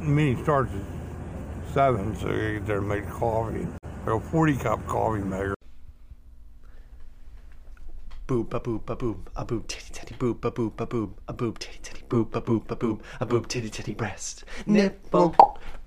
Meeting 0.00 0.42
starts 0.42 0.72
at 0.74 1.72
seven, 1.72 2.16
so 2.16 2.28
you 2.30 2.58
get 2.58 2.66
there 2.66 2.76
to 2.76 2.82
make 2.82 3.08
coffee. 3.08 3.66
A 4.06 4.18
forty 4.18 4.56
cup 4.56 4.86
coffee 4.86 5.22
maker. 5.22 5.54
Boop 8.30 8.54
a 8.54 8.60
boop 8.60 8.88
a 8.88 8.94
boop 8.94 9.26
a 9.34 9.44
boop 9.44 9.66
titty 9.66 9.92
titty 9.92 10.14
boop 10.14 10.44
a 10.44 10.52
boop 10.52 10.80
a 10.80 10.86
boop 10.86 11.10
a 11.26 11.34
boop 11.34 11.58
titty 11.58 11.80
titty 11.82 12.04
boop 12.08 12.36
a 12.36 12.40
boop 12.40 12.70
a 12.70 12.76
boop 12.76 13.00
a 13.18 13.26
boop 13.26 13.48
titty 13.48 13.68
titty 13.68 13.92
breast 13.92 14.44
nipple 14.66 15.34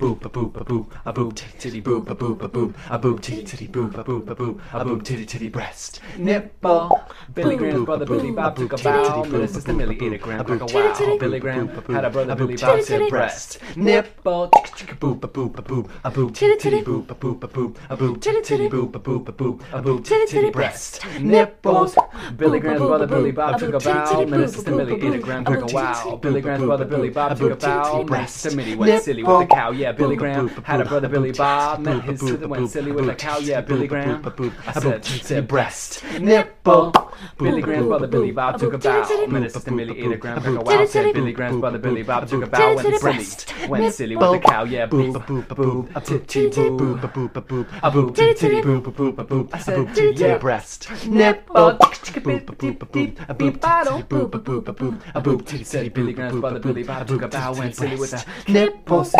boop 0.03 0.25
a 0.25 0.29
boop 0.29 0.59
a 0.59 0.65
boop 0.65 0.85
a 1.05 1.13
boop 1.13 1.33
titty 1.33 1.57
titty 1.59 1.81
boop 1.81 2.09
a 2.09 2.15
boop 2.15 2.41
a 2.41 2.49
boop 2.49 2.73
a 2.89 2.99
boop 2.99 3.21
titty 3.21 3.43
titty 3.43 3.67
boop 3.69 3.97
a 3.97 4.03
boop 4.03 4.29
a 4.29 4.35
boop 4.35 4.59
a 4.73 4.83
boop 4.83 5.01
titty 5.01 5.25
titty 5.25 5.47
breast 5.47 6.01
nipple 6.17 7.01
Billy 7.33 7.55
Graham's 7.55 7.85
brother 7.85 8.05
Billy 8.05 8.31
Bob 8.31 8.57
took 8.57 8.73
a 8.73 8.77
bow. 8.83 9.23
But 9.23 9.39
his 9.39 9.53
sister 9.53 9.71
Millie 9.71 9.97
ate 10.01 10.11
a 10.11 10.17
gram 10.17 10.45
like 10.45 10.59
a 10.59 10.65
wow. 10.75 11.17
Billy 11.17 11.39
Graham 11.39 11.69
had 11.87 12.03
a 12.03 12.09
brother 12.09 12.35
Billy 12.35 12.57
Bob 12.57 12.81
said 12.81 13.09
breast. 13.09 13.59
nipple 13.77 14.49
boop 14.49 15.23
a 15.23 15.27
boop 15.27 15.57
a 15.57 15.61
boop 15.61 15.89
a 16.03 16.11
boop 16.11 16.35
titty 16.35 16.57
titty 16.57 16.81
boop 16.81 17.09
a 17.09 17.15
boop 17.15 17.41
a 17.41 17.47
boop 17.47 17.77
a 17.89 17.95
boop 17.95 18.21
titty 18.21 18.41
titty 18.41 18.67
boop 18.67 18.93
a 18.95 18.99
boop 18.99 19.29
a 19.29 19.31
boop 19.31 19.61
a 19.71 19.81
boop 19.81 20.03
titty 20.03 20.25
titty 20.25 20.49
breast 20.49 21.05
nipples 21.21 21.95
Billy 22.35 22.59
Graham's 22.59 22.81
brother 22.81 23.07
Billy 23.07 23.31
Bob 23.31 23.57
took 23.57 23.73
a 23.73 23.79
bow. 23.79 24.25
But 24.25 24.39
his 24.41 24.53
sister 24.53 24.75
Millie 24.75 24.95
ate 24.95 25.13
a 25.13 25.19
gram 25.19 25.45
like 25.45 25.61
a 25.61 25.73
wow. 25.73 26.19
Billy 26.21 26.41
Graham's 26.41 26.65
brother 26.65 26.85
Billy 26.85 27.09
Bob 27.09 27.37
took 27.37 27.53
a 27.53 27.55
bow. 27.55 28.03
Met 28.03 28.21
his 28.23 28.31
sister 28.31 28.57
Millie 28.57 28.75
went 28.75 29.01
silly 29.03 29.23
with 29.23 29.47
the 29.47 29.55
cow. 29.55 29.71
Yeah, 29.71 29.92
Billy 29.97 30.15
Graham 30.15 30.49
had 30.49 30.81
a 30.81 30.85
brother 30.85 31.07
Billy 31.07 31.31
Bob. 31.31 31.79
Met 31.79 32.03
his 32.03 32.19
sister 32.19 32.47
went 32.47 32.69
silly 32.69 32.91
with 32.91 33.05
the 33.05 33.15
cow. 33.15 33.37
Yeah, 33.37 33.61
Billy 33.61 33.87
Graham. 33.87 34.23
I 34.67 34.79
said, 34.79 35.05
said 35.05 35.47
breast. 35.47 36.03
nipple 36.19 36.93
Billy 37.37 37.61
Graham's 37.61 37.87
brother 37.87 38.07
Billy 38.07 38.31
Bob 38.31 38.59
took 38.59 38.73
a 38.73 38.77
bow. 38.77 39.27
Met 39.27 39.43
his 39.43 39.53
sister 39.53 39.71
Millie 39.71 39.99
ate 39.99 40.11
a 40.11 40.17
gram 40.17 40.37
like 40.37 40.45
a 40.45 40.61
wow. 40.61 40.85
Said 40.85 41.13
Billy 41.13 41.33
Graham's 41.33 41.59
brother 41.59 41.77
Billy 41.77 42.03
Bob 42.03 42.27
took 42.27 42.43
a 42.43 42.47
bow. 42.47 42.75
Went 42.75 42.99
silly. 42.99 43.67
Went 43.67 43.93
silly 43.93 44.15
with 44.15 44.31
the 44.31 44.39
cow. 44.39 44.63
Yeah, 44.63 44.87
boop 44.87 45.15
a 45.15 45.19
boop. 45.19 45.43
boop 45.43 45.51
a 45.51 45.55
boop 45.55 45.89
a 45.95 46.01
boop 46.01 46.15
titty 46.15 46.49
boop 46.49 47.03
a 47.03 47.07
boop 47.07 47.35
a 47.35 47.41
boop 47.41 47.67
a 47.83 47.91
boop 47.91 48.15
titty 48.15 48.61
boop 48.61 48.87
a 48.87 48.91
boop 48.91 49.17
a 49.17 49.25
boop 49.25 49.53
a 49.53 49.57
boop 49.57 49.95
titty 49.95 50.13
titty 50.13 50.39
breast 50.39 50.89
nipple 51.07 51.73
boop 51.73 52.49
a 52.49 52.55
boop 52.55 52.81
a 52.81 52.85
boop 52.85 53.19
a 53.29 53.33
boop 53.33 53.59
boop 54.07 54.33
a 54.33 54.39
boop 54.39 54.67
a 54.67 54.73
boop 54.73 55.01
a 55.15 55.21
boop 55.21 55.45
titty 55.45 55.89
Billy 55.89 56.13
Graham's 56.13 56.39
brother 56.39 56.59
Billy 56.59 56.83
Bob 56.83 57.07
took 57.07 57.21
a 57.21 57.27
bow. 57.27 57.53
Went 57.53 57.75
silly 57.75 57.95
with 57.95 58.11
the 58.11 58.51
nipples 58.51 59.15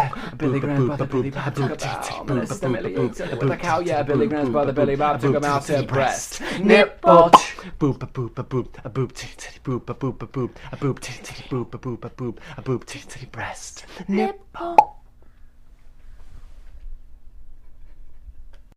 Billy 0.53 0.67
Graham's 0.67 0.85
brother 0.85 1.05
Billy 1.07 1.29
Bob 1.31 1.55
took 1.55 1.71
a 1.71 1.75
bow. 1.75 2.23
Met 2.25 2.37
his 2.41 2.49
sister 2.49 2.69
Millie 2.69 2.95
ate 2.95 3.15
silly 3.15 3.37
with 3.37 3.49
the 3.49 3.57
cow. 3.57 3.79
Yeah, 3.79 4.03
Billy 4.03 4.27
Graham's 4.27 4.49
brother 4.51 4.71
Billy 4.71 4.95
Bob 4.95 5.19
took 5.19 5.35
a 5.35 5.39
bow. 5.39 5.59
Said 5.59 5.87
breast. 5.87 6.41
nipple 6.59 7.31
boop 7.79 8.03
a 8.03 8.07
boop 8.07 8.37
a 8.37 8.43
boop 8.43 8.67
a 8.85 8.89
boop 8.89 9.11
titty 9.13 9.33
titty 9.35 9.59
boop 9.63 9.89
a 9.89 9.95
boop 9.95 10.21
a 10.21 10.27
boop 10.27 10.51
a 10.71 10.77
boop 10.77 10.99
titty 10.99 11.23
titty 11.23 11.49
boop 11.49 11.73
a 11.73 11.77
boop 11.79 12.05
a 12.05 12.09
boop 12.09 12.37
a 12.57 12.61
boop 12.61 12.85
titty 12.85 13.07
titty 13.07 13.25
breast 13.27 13.85
nipple 14.07 14.97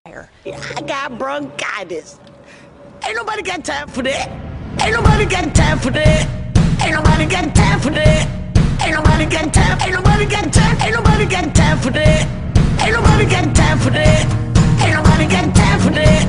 I 0.07 0.83
got 0.87 1.19
bronchitis. 1.19 2.21
Ain't 3.05 3.17
nobody 3.17 3.43
got 3.43 3.65
time 3.65 3.89
for 3.89 4.03
that. 4.03 4.29
Ain't 4.81 4.93
nobody 4.93 5.27
got 5.27 5.53
time 5.53 5.79
for 5.81 5.91
that. 5.91 6.57
Ain't 6.81 6.95
nobody 6.95 7.27
got 7.27 7.55
time 7.57 7.81
for 7.81 7.91
that. 7.91 8.46
Ain't 8.87 8.95
nobody 8.95 9.27
got 9.27 9.53
time. 9.53 9.79
Ain't 9.83 9.95
nobody 9.95 10.27
got 10.27 10.53
time. 10.53 10.77
Ain't 10.81 10.95
nobody 10.95 11.27
got 11.27 11.53
time 11.57 11.79
for 11.79 11.91
that. 11.91 12.23
Ain't 12.83 12.93
nobody 12.95 13.27
got 13.27 13.53
time 13.53 13.79
for 13.81 13.91
that. 13.91 14.25
Ain't 14.79 14.95
nobody 14.95 15.27
got 15.27 15.55
time 15.57 15.81
for 15.81 15.91
that. 15.91 16.23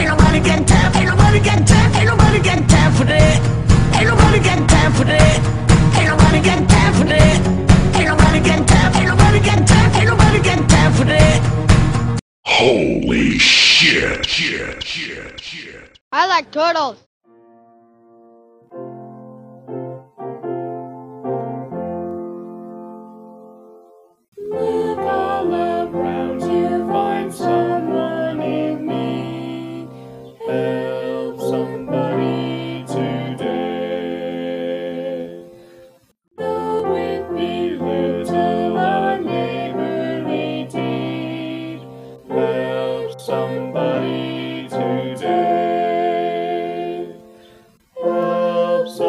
Ain't 0.00 0.08
nobody 0.08 0.40
got 0.40 0.66
time. 0.66 0.96
Ain't 0.96 1.08
nobody 1.12 1.40
got 1.44 1.66
time. 1.68 1.92
Ain't 2.00 2.06
nobody 2.08 2.40
got 2.40 2.68
time 2.70 2.92
for 2.96 3.04
that. 3.04 3.36
Ain't 4.00 4.08
nobody 4.08 4.40
got 4.40 4.66
time 4.66 4.92
for 4.96 5.04
that. 5.04 5.40
Ain't 6.00 6.08
nobody 6.08 6.40
got 6.40 6.68
time 6.72 6.92
for 6.96 7.04
that. 7.04 7.36
Ain't 8.00 8.08
nobody 8.08 8.40
got 8.48 8.68
time. 8.72 8.96
Ain't 8.96 9.08
nobody 9.12 9.40
got 9.44 9.68
time. 9.68 9.90
Ain't 10.00 10.08
nobody 10.08 10.40
got 10.40 10.70
time 10.70 10.92
for 10.94 11.04
that. 11.04 12.22
Holy 12.46 13.38
shit, 13.38 14.24
shit, 14.24 14.82
shit, 14.82 15.38
shit. 15.38 15.98
I 16.12 16.26
like 16.26 16.50
turtles. 16.50 17.09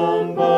Somebody 0.01 0.50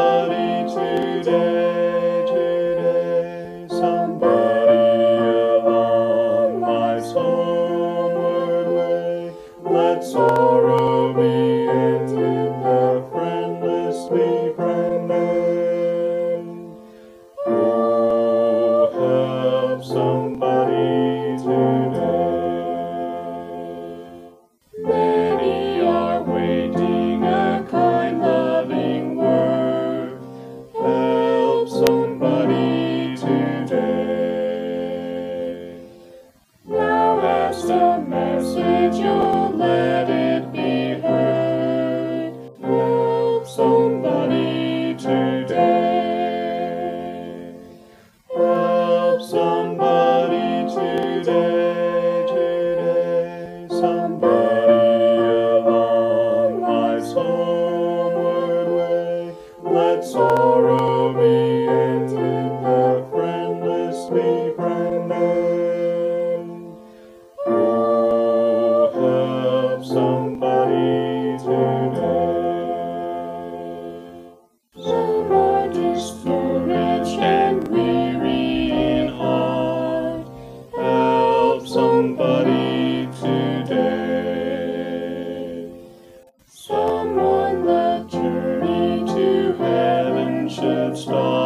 Star. 90.95 91.42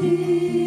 Feel 0.00 0.65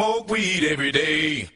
Smoke 0.00 0.30
weed 0.30 0.64
every 0.64 0.92
day. 0.92 1.46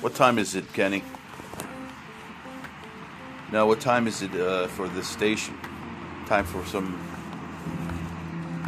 What 0.00 0.14
time 0.14 0.38
is 0.38 0.54
it, 0.54 0.72
Kenny? 0.72 1.02
No, 3.50 3.66
what 3.66 3.80
time 3.80 4.06
is 4.06 4.22
it 4.22 4.32
uh, 4.36 4.68
for 4.68 4.86
the 4.86 5.02
station? 5.02 5.58
Time 6.26 6.44
for 6.44 6.64
some. 6.66 7.17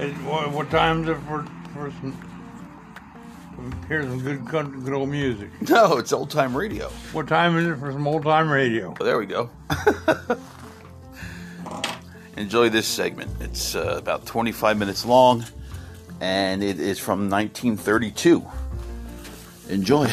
Hey, 0.01 0.13
what, 0.25 0.51
what 0.53 0.71
time 0.71 1.03
is 1.03 1.11
it 1.11 1.19
for, 1.29 1.45
for 1.75 1.91
some, 2.01 2.17
hear 3.87 4.03
some 4.03 4.19
good, 4.23 4.47
country- 4.47 4.81
good 4.81 4.95
old 4.95 5.11
music? 5.11 5.51
No, 5.69 5.99
it's 5.99 6.11
old 6.15 6.31
time 6.31 6.57
radio. 6.57 6.89
What 7.13 7.29
time 7.29 7.59
is 7.59 7.67
it 7.67 7.77
for 7.77 7.93
some 7.93 8.07
old 8.09 8.23
time 8.23 8.49
radio? 8.49 8.95
Oh, 8.99 9.05
there 9.05 9.19
we 9.19 9.27
go. 9.27 9.51
Enjoy 12.39 12.71
this 12.71 12.87
segment. 12.87 13.31
It's 13.41 13.75
uh, 13.75 13.97
about 13.99 14.25
25 14.25 14.79
minutes 14.79 15.05
long, 15.05 15.45
and 16.23 16.65
it 16.65 16.81
is 16.81 16.99
from 16.99 17.29
1932. 17.29 18.43
Enjoy. 19.69 20.11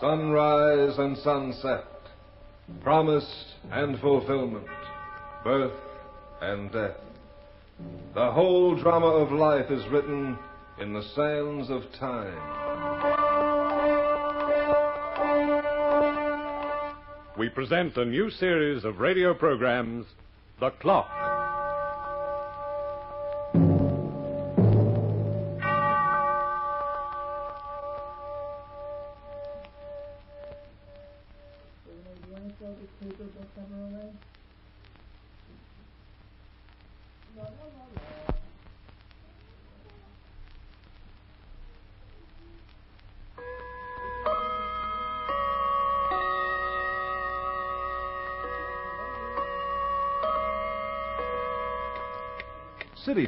Sunrise 0.00 0.96
and 0.98 1.18
sunset, 1.18 1.84
promise 2.82 3.28
and 3.72 3.98
fulfillment, 3.98 4.66
birth 5.42 5.72
and 6.40 6.70
death. 6.70 6.96
The 8.14 8.30
whole 8.30 8.76
drama 8.76 9.06
of 9.06 9.32
life 9.32 9.70
is 9.70 9.84
written 9.88 10.38
in 10.80 10.92
the 10.92 11.02
sands 11.16 11.68
of 11.68 11.82
time. 11.98 12.38
We 17.36 17.48
present 17.48 17.96
a 17.96 18.04
new 18.04 18.30
series 18.30 18.84
of 18.84 19.00
radio 19.00 19.34
programs, 19.34 20.06
The 20.60 20.70
Clock. 20.70 21.17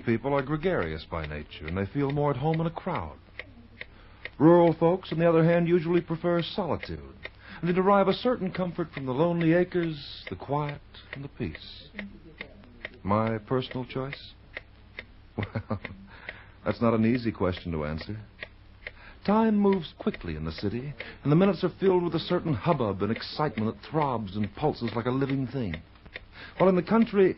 People 0.05 0.35
are 0.35 0.43
gregarious 0.43 1.05
by 1.11 1.27
nature, 1.27 1.67
and 1.67 1.77
they 1.77 1.87
feel 1.87 2.11
more 2.11 2.31
at 2.31 2.37
home 2.37 2.61
in 2.61 2.67
a 2.67 2.71
crowd. 2.71 3.17
Rural 4.39 4.73
folks, 4.73 5.13
on 5.13 5.19
the 5.19 5.29
other 5.29 5.45
hand, 5.45 5.69
usually 5.69 6.01
prefer 6.01 6.43
solitude, 6.43 7.01
and 7.61 7.69
they 7.69 7.75
derive 7.75 8.09
a 8.09 8.15
certain 8.15 8.51
comfort 8.51 8.89
from 8.93 9.07
the 9.07 9.13
lonely 9.13 9.53
acres, 9.53 10.25
the 10.31 10.37
quiet, 10.37 10.81
and 11.13 11.23
the 11.23 11.29
peace. 11.29 11.89
My 13.03 13.39
personal 13.39 13.85
choice? 13.85 14.33
Well, 15.71 15.81
that's 16.65 16.83
not 16.83 16.93
an 16.93 17.07
easy 17.07 17.33
question 17.33 17.73
to 17.73 17.87
answer. 17.87 18.19
Time 19.25 19.57
moves 19.57 19.95
quickly 19.99 20.37
in 20.37 20.45
the 20.45 20.53
city, 20.53 20.93
and 21.23 21.33
the 21.33 21.37
minutes 21.37 21.65
are 21.65 21.73
filled 21.81 22.03
with 22.03 22.15
a 22.15 22.21
certain 22.21 22.53
hubbub 22.53 23.03
and 23.03 23.11
excitement 23.11 23.75
that 23.75 23.91
throbs 23.91 24.37
and 24.37 24.55
pulses 24.57 24.91
like 24.95 25.07
a 25.07 25.11
living 25.11 25.47
thing. 25.47 25.81
While 26.59 26.69
in 26.69 26.77
the 26.77 26.83
country, 26.83 27.37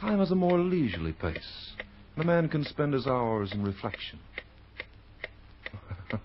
time 0.00 0.18
has 0.18 0.30
a 0.30 0.34
more 0.34 0.58
leisurely 0.58 1.12
pace, 1.12 1.72
and 2.14 2.24
a 2.24 2.26
man 2.26 2.48
can 2.48 2.64
spend 2.64 2.94
his 2.94 3.06
hours 3.06 3.52
in 3.52 3.62
reflection. 3.62 4.18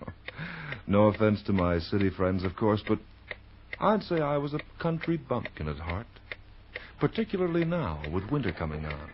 no 0.86 1.04
offense 1.04 1.42
to 1.44 1.52
my 1.52 1.78
city 1.78 2.10
friends, 2.10 2.44
of 2.44 2.56
course, 2.56 2.82
but 2.86 2.98
I'd 3.80 4.02
say 4.02 4.20
I 4.20 4.38
was 4.38 4.54
a 4.54 4.60
country 4.80 5.16
bumpkin 5.16 5.68
at 5.68 5.78
heart. 5.78 6.06
Particularly 7.00 7.64
now, 7.64 8.00
with 8.12 8.30
winter 8.30 8.52
coming 8.52 8.84
on. 8.84 9.10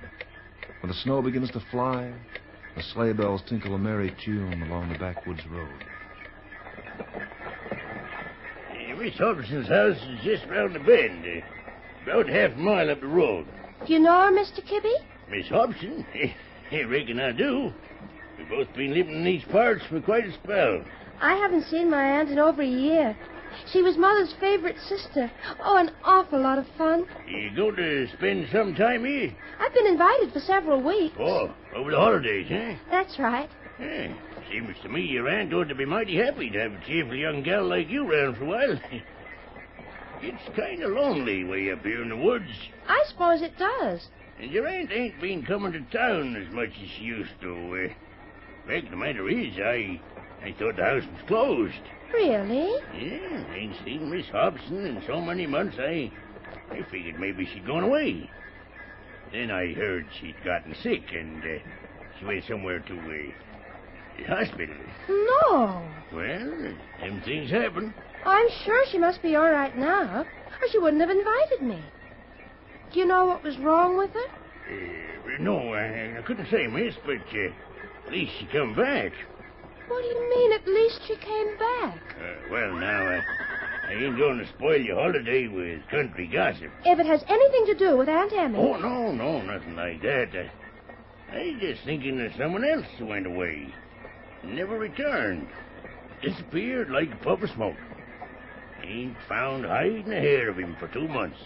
When 0.81 0.91
the 0.91 0.99
snow 0.99 1.23
begins 1.23 1.51
to 1.53 1.63
fly, 1.71 2.13
the 2.77 2.83
sleigh 2.83 3.15
bells 3.15 3.43
tinkle 3.49 3.75
a 3.75 3.79
merry 3.79 4.15
tune 4.25 4.63
along 4.63 4.93
the 4.93 4.99
backwoods 4.99 5.41
road. 5.51 5.85
Miss 9.09 9.17
Hobson's 9.17 9.69
house 9.69 9.97
is 9.97 10.25
just 10.25 10.51
round 10.51 10.75
the 10.75 10.81
bend, 10.81 11.25
about 12.03 12.29
half 12.29 12.53
a 12.53 12.57
mile 12.57 12.91
up 12.91 13.01
the 13.01 13.07
road. 13.07 13.47
Do 13.89 13.95
you 13.95 14.01
know 14.01 14.21
her, 14.21 14.31
Mr. 14.31 14.63
Kibby? 14.63 14.93
Miss 15.31 15.49
Hobson? 15.49 16.05
I 16.71 16.83
reckon 16.83 17.19
I 17.19 17.33
do. 17.33 17.73
We've 18.37 18.49
both 18.51 18.71
been 18.75 18.93
living 18.93 19.15
in 19.15 19.25
these 19.25 19.43
parts 19.45 19.83
for 19.89 19.99
quite 20.03 20.27
a 20.27 20.33
spell. 20.35 20.85
I 21.23 21.37
haven't 21.37 21.65
seen 21.65 21.91
my 21.91 22.03
aunt 22.03 22.29
in 22.29 22.39
over 22.39 22.61
a 22.61 22.67
year. 22.67 23.17
She 23.73 23.81
was 23.81 23.97
Mother's 23.97 24.35
favorite 24.39 24.77
sister. 24.87 25.31
Oh, 25.65 25.79
an 25.79 25.91
awful 26.05 26.39
lot 26.39 26.59
of 26.59 26.67
fun. 26.77 27.07
You 27.27 27.51
go 27.57 27.71
to 27.71 28.07
spend 28.19 28.49
some 28.53 28.75
time 28.75 29.07
here? 29.07 29.35
I've 29.59 29.73
been 29.73 29.87
invited 29.87 30.35
for 30.35 30.41
several 30.41 30.83
weeks. 30.83 31.17
Oh, 31.19 31.51
over 31.75 31.91
the 31.91 31.97
holidays, 31.97 32.47
eh? 32.51 32.77
That's 32.91 33.19
right. 33.19 33.49
Yeah, 33.81 34.13
seems 34.51 34.77
to 34.83 34.91
me 34.91 35.01
your 35.01 35.31
aunt 35.31 35.55
ought 35.55 35.71
to 35.71 35.75
be 35.75 35.87
mighty 35.87 36.17
happy 36.17 36.51
to 36.51 36.59
have 36.61 36.73
a 36.73 36.85
cheerful 36.87 37.17
young 37.17 37.43
gal 37.43 37.67
like 37.67 37.89
you 37.89 38.07
around 38.07 38.37
for 38.37 38.45
a 38.45 38.49
while. 38.49 38.81
it's 40.23 40.57
kind 40.57 40.83
of 40.83 40.93
lonely 40.93 41.45
way 41.45 41.71
up 41.71 41.83
here 41.85 42.03
in 42.03 42.09
the 42.09 42.17
woods. 42.17 42.51
I 42.89 43.05
suppose 43.09 43.43
it 43.43 43.57
does. 43.59 44.09
And 44.41 44.51
your 44.51 44.67
aunt 44.69 44.91
ain't 44.93 45.21
been 45.21 45.45
coming 45.45 45.73
to 45.73 45.81
town 45.97 46.37
as 46.37 46.53
much 46.53 46.71
as 46.83 46.89
she 46.91 47.05
used 47.05 47.41
to. 47.41 47.91
Uh, 47.91 48.69
fact 48.69 48.85
of 48.85 48.91
the 48.91 48.97
matter 48.97 49.29
is, 49.29 49.55
I, 49.59 50.01
I 50.45 50.53
thought 50.59 50.77
the 50.77 50.85
house 50.85 51.03
was 51.03 51.27
closed. 51.27 51.81
Really? 52.13 52.71
Yeah, 52.97 53.55
ain't 53.55 53.77
seen 53.85 54.11
Miss 54.11 54.29
Hobson 54.29 54.87
in 54.87 55.03
so 55.07 55.21
many 55.21 55.47
months. 55.47 55.77
I, 55.79 56.11
I 56.71 56.83
figured 56.91 57.19
maybe 57.19 57.47
she'd 57.47 57.67
gone 57.67 57.85
away. 57.85 58.31
Then 59.33 59.51
I 59.51 59.73
heard 59.75 60.07
she'd 60.21 60.43
gotten 60.45 60.75
sick 60.83 61.03
and 61.13 61.43
uh, 61.43 61.59
she 62.19 62.25
went 62.25 62.45
somewhere 62.45 62.81
to 62.81 62.95
uh, 62.95 63.33
the 64.17 64.25
hospital. 64.25 64.77
No. 65.09 65.83
Well, 66.13 66.75
them 67.01 67.23
things 67.25 67.51
happen. 67.51 67.93
I'm 68.29 68.49
sure 68.65 68.85
she 68.91 68.99
must 68.99 69.23
be 69.23 69.37
all 69.37 69.51
right 69.51 69.77
now, 69.77 70.21
or 70.61 70.69
she 70.71 70.79
wouldn't 70.79 71.01
have 71.01 71.11
invited 71.11 71.63
me. 71.63 71.83
Do 72.93 73.01
you 73.01 73.07
know 73.07 73.27
what 73.27 73.43
was 73.43 73.59
wrong 73.59 73.97
with 73.97 74.11
her? 74.13 74.27
Uh, 74.71 75.39
no, 75.41 75.73
I, 75.73 76.19
I 76.19 76.23
couldn't 76.23 76.51
say, 76.51 76.67
miss, 76.67 76.95
but 77.07 77.17
uh, 77.17 78.07
at 78.07 78.13
least 78.13 78.33
she 78.39 78.47
come 78.47 78.75
back. 78.75 79.13
What 79.89 80.03
do 80.03 80.09
you 80.09 80.31
mean, 80.31 80.53
at 80.53 80.67
least 80.67 81.01
she 81.07 81.17
came 81.17 81.57
back? 81.59 82.17
Uh, 82.21 82.51
well, 82.51 82.73
now, 82.75 83.07
uh, 83.07 83.21
I 83.89 83.93
ain't 83.95 84.19
going 84.19 84.39
to 84.39 84.49
spoil 84.49 84.79
your 84.81 84.97
holiday 84.97 85.49
with 85.49 85.81
country 85.89 86.27
gossip. 86.27 86.71
If 86.85 86.99
it 86.99 87.07
has 87.07 87.25
anything 87.27 87.67
to 87.67 87.75
do 87.75 87.97
with 87.97 88.09
Aunt 88.11 88.33
Emmy. 88.35 88.59
Oh, 88.59 88.77
no, 88.77 89.13
no, 89.13 89.41
nothing 89.41 89.77
like 89.77 90.03
that. 90.03 90.29
Uh, 90.35 91.35
I 91.35 91.53
was 91.53 91.61
just 91.61 91.85
thinking 91.85 92.21
of 92.21 92.33
someone 92.37 92.65
else 92.65 92.87
who 92.99 93.07
went 93.07 93.27
away. 93.27 93.73
Never 94.45 94.79
returned. 94.79 95.49
Disappeared 96.23 96.91
like 96.91 97.11
a 97.13 97.17
puff 97.17 97.43
of 97.43 97.51
smoke. 97.51 97.77
Ain't 98.85 99.17
found 99.29 99.65
hide 99.65 100.07
and 100.07 100.13
a 100.13 100.21
hair 100.21 100.49
of 100.49 100.59
him 100.59 100.77
for 100.79 100.89
two 100.89 101.09
months. 101.09 101.39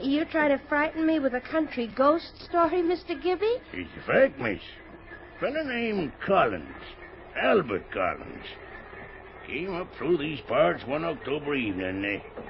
You 0.00 0.24
try 0.24 0.48
to 0.48 0.58
frighten 0.68 1.04
me 1.06 1.18
with 1.18 1.34
a 1.34 1.40
country 1.40 1.88
ghost 1.88 2.40
story, 2.42 2.82
Mr. 2.82 3.20
Kibby? 3.20 3.60
It's 3.72 3.90
a 3.98 4.06
fact, 4.06 4.38
miss. 4.38 4.60
Fella 5.40 5.64
named 5.64 6.12
Collins. 6.24 6.66
Albert 7.36 7.90
Collins. 7.92 8.44
Came 9.46 9.74
up 9.74 9.88
through 9.96 10.18
these 10.18 10.40
parts 10.42 10.86
one 10.86 11.04
October 11.04 11.54
evening. 11.54 12.04
Uh, 12.04 12.40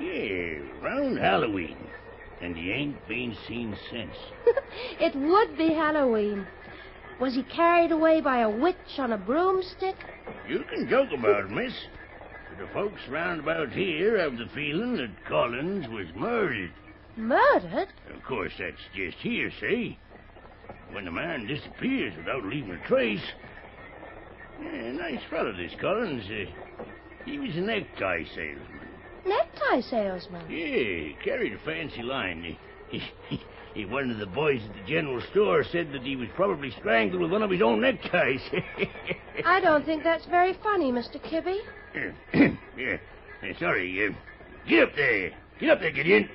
yeah, 0.00 0.58
round 0.82 1.18
Halloween. 1.18 1.76
And 2.40 2.56
he 2.56 2.72
ain't 2.72 3.06
been 3.06 3.36
seen 3.46 3.76
since. 3.90 4.16
it 5.00 5.14
would 5.14 5.56
be 5.56 5.72
Halloween. 5.74 6.46
Was 7.20 7.34
he 7.34 7.42
carried 7.42 7.92
away 7.92 8.20
by 8.20 8.38
a 8.38 8.50
witch 8.50 8.98
on 8.98 9.12
a 9.12 9.18
broomstick? 9.18 9.96
You 10.48 10.64
can 10.70 10.88
joke 10.88 11.10
about 11.12 11.44
it, 11.44 11.50
miss. 11.50 11.74
The 12.60 12.66
folks 12.74 13.00
round 13.08 13.40
about 13.40 13.72
here 13.72 14.18
have 14.18 14.36
the 14.36 14.44
feeling 14.54 14.98
that 14.98 15.24
Collins 15.24 15.88
was 15.88 16.06
murdered. 16.14 16.70
Murdered? 17.16 17.88
Of 18.14 18.22
course, 18.22 18.52
that's 18.58 18.76
just 18.94 19.16
hearsay. 19.16 19.96
When 20.92 21.08
a 21.08 21.10
man 21.10 21.46
disappears 21.46 22.14
without 22.18 22.44
leaving 22.44 22.72
a 22.72 22.86
trace. 22.86 23.24
Yeah, 24.62 24.92
nice 24.92 25.22
fellow, 25.30 25.56
this 25.56 25.72
Collins. 25.80 26.24
Uh, 26.26 26.84
he 27.24 27.38
was 27.38 27.56
a 27.56 27.62
necktie 27.62 28.24
salesman. 28.24 28.88
Necktie 29.24 29.80
salesman? 29.80 30.50
Yeah, 30.50 31.16
carried 31.24 31.54
a 31.54 31.58
fancy 31.64 32.02
line. 32.02 32.58
He, 32.90 33.02
he, 33.30 33.40
he, 33.72 33.86
one 33.86 34.10
of 34.10 34.18
the 34.18 34.26
boys 34.26 34.60
at 34.68 34.74
the 34.74 34.86
general 34.86 35.22
store 35.30 35.64
said 35.64 35.94
that 35.94 36.02
he 36.02 36.14
was 36.14 36.28
probably 36.36 36.72
strangled 36.72 37.22
with 37.22 37.32
one 37.32 37.42
of 37.42 37.50
his 37.50 37.62
own 37.62 37.80
neckties. 37.80 38.42
I 39.46 39.60
don't 39.60 39.86
think 39.86 40.04
that's 40.04 40.26
very 40.26 40.52
funny, 40.62 40.92
Mr. 40.92 41.18
Kibby. 41.18 41.60
Sorry. 43.58 44.06
Uh, 44.06 44.12
get 44.68 44.82
up 44.82 44.94
there. 44.96 45.32
Get 45.58 45.70
up 45.70 45.80
there, 45.80 45.90
Gideon. 45.90 46.28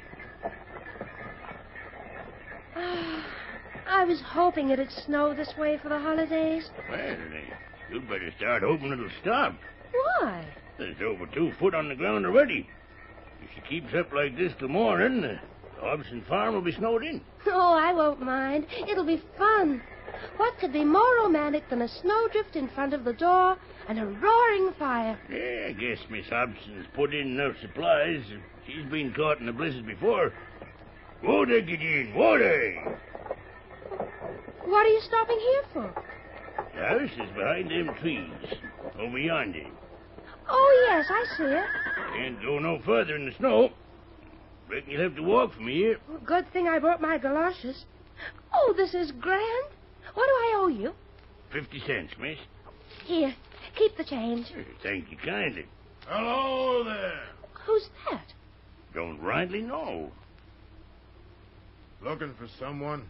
I 3.88 4.04
was 4.04 4.22
hoping 4.22 4.70
it'd 4.70 4.92
snow 4.92 5.34
this 5.34 5.56
way 5.58 5.78
for 5.82 5.90
the 5.90 6.00
holidays. 6.00 6.70
Well, 6.90 7.00
uh, 7.00 7.16
you'd 7.92 8.08
better 8.08 8.32
start 8.38 8.64
hoping 8.64 8.92
it'll 8.92 9.10
stop. 9.22 9.56
Why? 10.20 10.46
There's 10.78 11.02
over 11.02 11.26
two 11.28 11.54
foot 11.60 11.74
on 11.74 11.90
the 11.90 11.96
ground 11.96 12.26
already. 12.26 12.68
If 13.42 13.50
she 13.56 13.62
keeps 13.62 13.94
up 13.94 14.12
like 14.14 14.38
this 14.38 14.54
till 14.60 14.68
morning, 14.68 15.22
the 15.22 15.40
Hobson 15.80 16.24
farm 16.28 16.54
will 16.54 16.62
be 16.62 16.74
snowed 16.74 17.04
in. 17.04 17.22
Oh, 17.48 17.74
I 17.74 17.94
won't 17.94 18.22
mind. 18.22 18.68
It'll 18.88 19.06
be 19.06 19.22
fun. 19.38 19.82
What 20.38 20.58
could 20.60 20.74
be 20.74 20.84
more 20.84 21.16
romantic 21.24 21.70
than 21.70 21.82
a 21.82 21.88
snowdrift 21.88 22.56
in 22.56 22.68
front 22.70 22.94
of 22.94 23.04
the 23.04 23.14
door 23.14 23.58
and 23.88 24.00
a 24.00 24.06
roaring 24.06 24.74
fire? 24.78 25.18
Yeah, 25.30 25.68
I 25.70 25.72
guess 25.74 26.00
Miss 26.10 26.28
Hobson's 26.28 26.88
put 26.94 27.14
in 27.14 27.40
enough 27.40 27.56
supplies. 27.62 28.24
She's 28.66 28.86
been 28.86 29.14
caught 29.14 29.40
in 29.40 29.50
a 29.50 29.54
blizzard 29.54 29.86
before. 29.86 30.34
Water, 31.24 31.62
Gideon, 31.62 32.14
water! 32.16 33.00
What 34.64 34.86
are 34.86 34.90
you 34.90 35.02
stopping 35.02 35.40
here 35.40 35.64
for? 35.74 36.04
The 36.76 36.82
house 36.82 37.28
is 37.28 37.36
behind 37.36 37.72
them 37.72 37.96
trees, 38.02 38.60
over 39.00 39.18
yonder. 39.18 39.68
Oh, 40.50 40.88
yes, 40.90 41.06
I 41.10 41.38
see 41.38 41.44
it. 41.44 41.66
Can't 42.16 42.42
go 42.42 42.60
no 42.60 42.80
further 42.86 43.16
in 43.16 43.26
the 43.26 43.34
snow. 43.34 43.72
Reckon 44.68 44.92
you'll 44.92 45.04
have 45.04 45.16
to 45.16 45.24
walk 45.24 45.54
from 45.54 45.68
here. 45.68 45.98
Good 46.26 46.52
thing 46.52 46.68
I 46.68 46.80
brought 46.80 47.02
my 47.02 47.18
galoshes. 47.18 47.86
Oh, 48.54 48.74
this 48.76 48.94
is 48.94 49.12
grand. 49.12 49.75
What 50.14 50.26
do 50.26 50.32
I 50.32 50.54
owe 50.58 50.68
you? 50.68 50.94
Fifty 51.52 51.80
cents, 51.86 52.14
miss. 52.20 52.38
Here, 53.06 53.34
keep 53.76 53.98
the 53.98 54.04
change. 54.04 54.48
Thank 54.84 55.12
you 55.12 55.18
kindly. 55.18 55.66
Hello 56.08 56.84
there. 56.84 57.24
Who's 57.66 57.90
that? 58.10 58.26
Don't 58.94 59.20
rightly 59.22 59.62
know. 59.62 60.12
Looking 62.04 62.34
for 62.38 62.48
someone? 62.60 63.04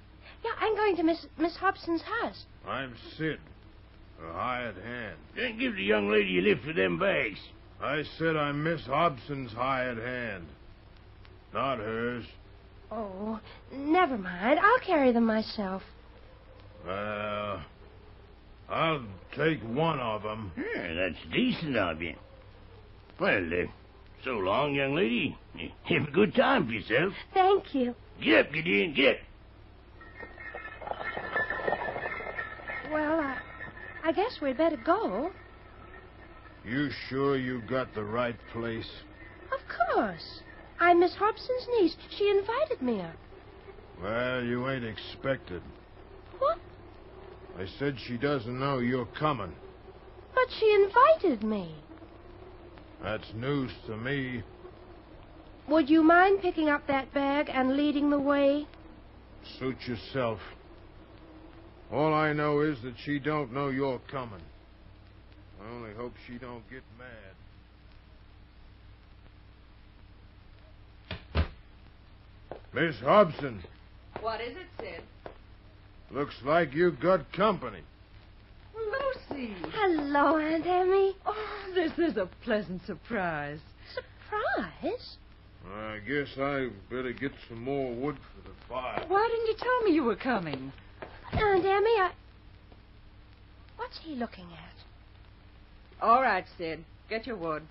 Yeah, 0.43 0.51
I'm 0.59 0.75
going 0.75 0.95
to 0.97 1.03
Miss 1.03 1.25
Miss 1.37 1.55
Hobson's 1.57 2.01
house. 2.01 2.45
I'm 2.67 2.95
Sid, 3.17 3.39
a 4.23 4.33
hired 4.33 4.77
hand. 4.77 5.17
Then 5.35 5.59
give 5.59 5.75
the 5.75 5.83
young 5.83 6.09
lady 6.09 6.39
a 6.39 6.41
lift 6.41 6.65
with 6.65 6.75
them 6.75 6.97
bags. 6.99 7.39
I 7.81 8.03
said 8.17 8.35
I'm 8.35 8.63
Miss 8.63 8.81
Hobson's 8.81 9.51
hired 9.51 9.97
hand, 9.97 10.45
not 11.53 11.79
hers. 11.79 12.25
Oh, 12.91 13.39
never 13.73 14.17
mind. 14.17 14.59
I'll 14.59 14.79
carry 14.79 15.11
them 15.11 15.25
myself. 15.25 15.83
Well, 16.85 17.63
I'll 18.69 19.05
take 19.35 19.61
one 19.61 19.99
of 19.99 20.23
them. 20.23 20.51
Yeah, 20.55 20.93
that's 20.93 21.33
decent 21.33 21.75
of 21.77 22.01
you. 22.01 22.15
Well, 23.19 23.45
uh, 23.45 23.65
so 24.23 24.31
long, 24.31 24.75
young 24.75 24.95
lady. 24.95 25.37
Have 25.83 26.07
a 26.07 26.11
good 26.11 26.35
time 26.35 26.67
for 26.67 26.73
yourself. 26.73 27.13
Thank 27.33 27.73
you. 27.73 27.95
Get 28.21 28.47
up, 28.47 28.53
Gideon, 28.53 28.93
get. 28.93 29.19
Well, 32.91 33.19
I, 33.19 33.37
I 34.03 34.11
guess 34.11 34.39
we'd 34.41 34.57
better 34.57 34.77
go. 34.77 35.31
You 36.63 36.89
sure 37.09 37.37
you 37.37 37.61
got 37.61 37.93
the 37.93 38.03
right 38.03 38.35
place? 38.51 38.89
Of 39.51 39.59
course. 39.93 40.41
I'm 40.79 40.99
Miss 40.99 41.13
Hobson's 41.15 41.67
niece. 41.79 41.95
She 42.17 42.29
invited 42.29 42.81
me 42.81 43.01
up. 43.01 43.15
Well, 44.01 44.43
you 44.43 44.67
ain't 44.69 44.83
expected. 44.83 45.61
What? 47.55 47.63
I 47.63 47.69
said 47.79 47.95
she 48.07 48.17
doesn't 48.17 48.59
know 48.59 48.79
you're 48.79 49.07
coming. 49.17 49.53
But 50.33 50.47
she 50.59 50.73
invited 50.73 51.43
me. 51.43 51.73
That's 53.01 53.33
news 53.35 53.71
to 53.87 53.97
me. 53.97 54.43
Would 55.67 55.89
you 55.89 56.03
mind 56.03 56.41
picking 56.41 56.69
up 56.69 56.85
that 56.87 57.13
bag 57.13 57.49
and 57.51 57.75
leading 57.75 58.09
the 58.09 58.19
way? 58.19 58.67
Suit 59.59 59.77
yourself. 59.87 60.39
All 61.91 62.13
I 62.13 62.33
know 62.33 62.61
is 62.61 62.81
that 62.83 62.95
she 63.03 63.19
don't 63.19 63.53
know 63.53 63.69
you're 63.69 64.01
coming. 64.11 64.41
I 65.61 65.71
only 65.73 65.93
hope 65.93 66.13
she 66.27 66.37
don't 66.37 66.63
get 66.69 66.83
mad. 66.99 67.35
Miss 72.73 72.95
Hobson, 72.99 73.63
What 74.19 74.41
is 74.41 74.57
it, 74.57 74.67
Sid? 74.79 75.01
Looks 76.11 76.35
like 76.43 76.73
you 76.73 76.91
got 76.91 77.31
company. 77.33 77.81
Lucy. 78.75 79.53
Hello, 79.73 80.37
Aunt 80.37 80.65
Emmy. 80.65 81.15
Oh, 81.25 81.35
this 81.73 81.91
is 81.97 82.17
a 82.17 82.29
pleasant 82.43 82.85
surprise. 82.85 83.59
Surprise? 83.93 85.17
I 85.73 85.99
guess 86.07 86.27
I 86.37 86.69
better 86.89 87.11
get 87.11 87.31
some 87.49 87.63
more 87.63 87.93
wood 87.93 88.17
for 88.17 88.47
the 88.47 88.55
fire. 88.69 89.03
Why 89.07 89.27
didn't 89.31 89.47
you 89.47 89.55
tell 89.57 89.81
me 89.81 89.91
you 89.93 90.03
were 90.03 90.15
coming? 90.15 90.71
Aunt 91.31 91.65
Emmy, 91.65 91.89
I. 91.99 92.11
What's 93.77 93.99
he 93.99 94.15
looking 94.15 94.45
at? 94.45 96.03
All 96.05 96.21
right, 96.21 96.45
Sid. 96.57 96.83
Get 97.09 97.25
your 97.27 97.37
wood. 97.37 97.63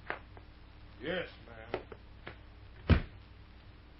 Yes, 1.03 1.27
ma'am. 1.44 1.44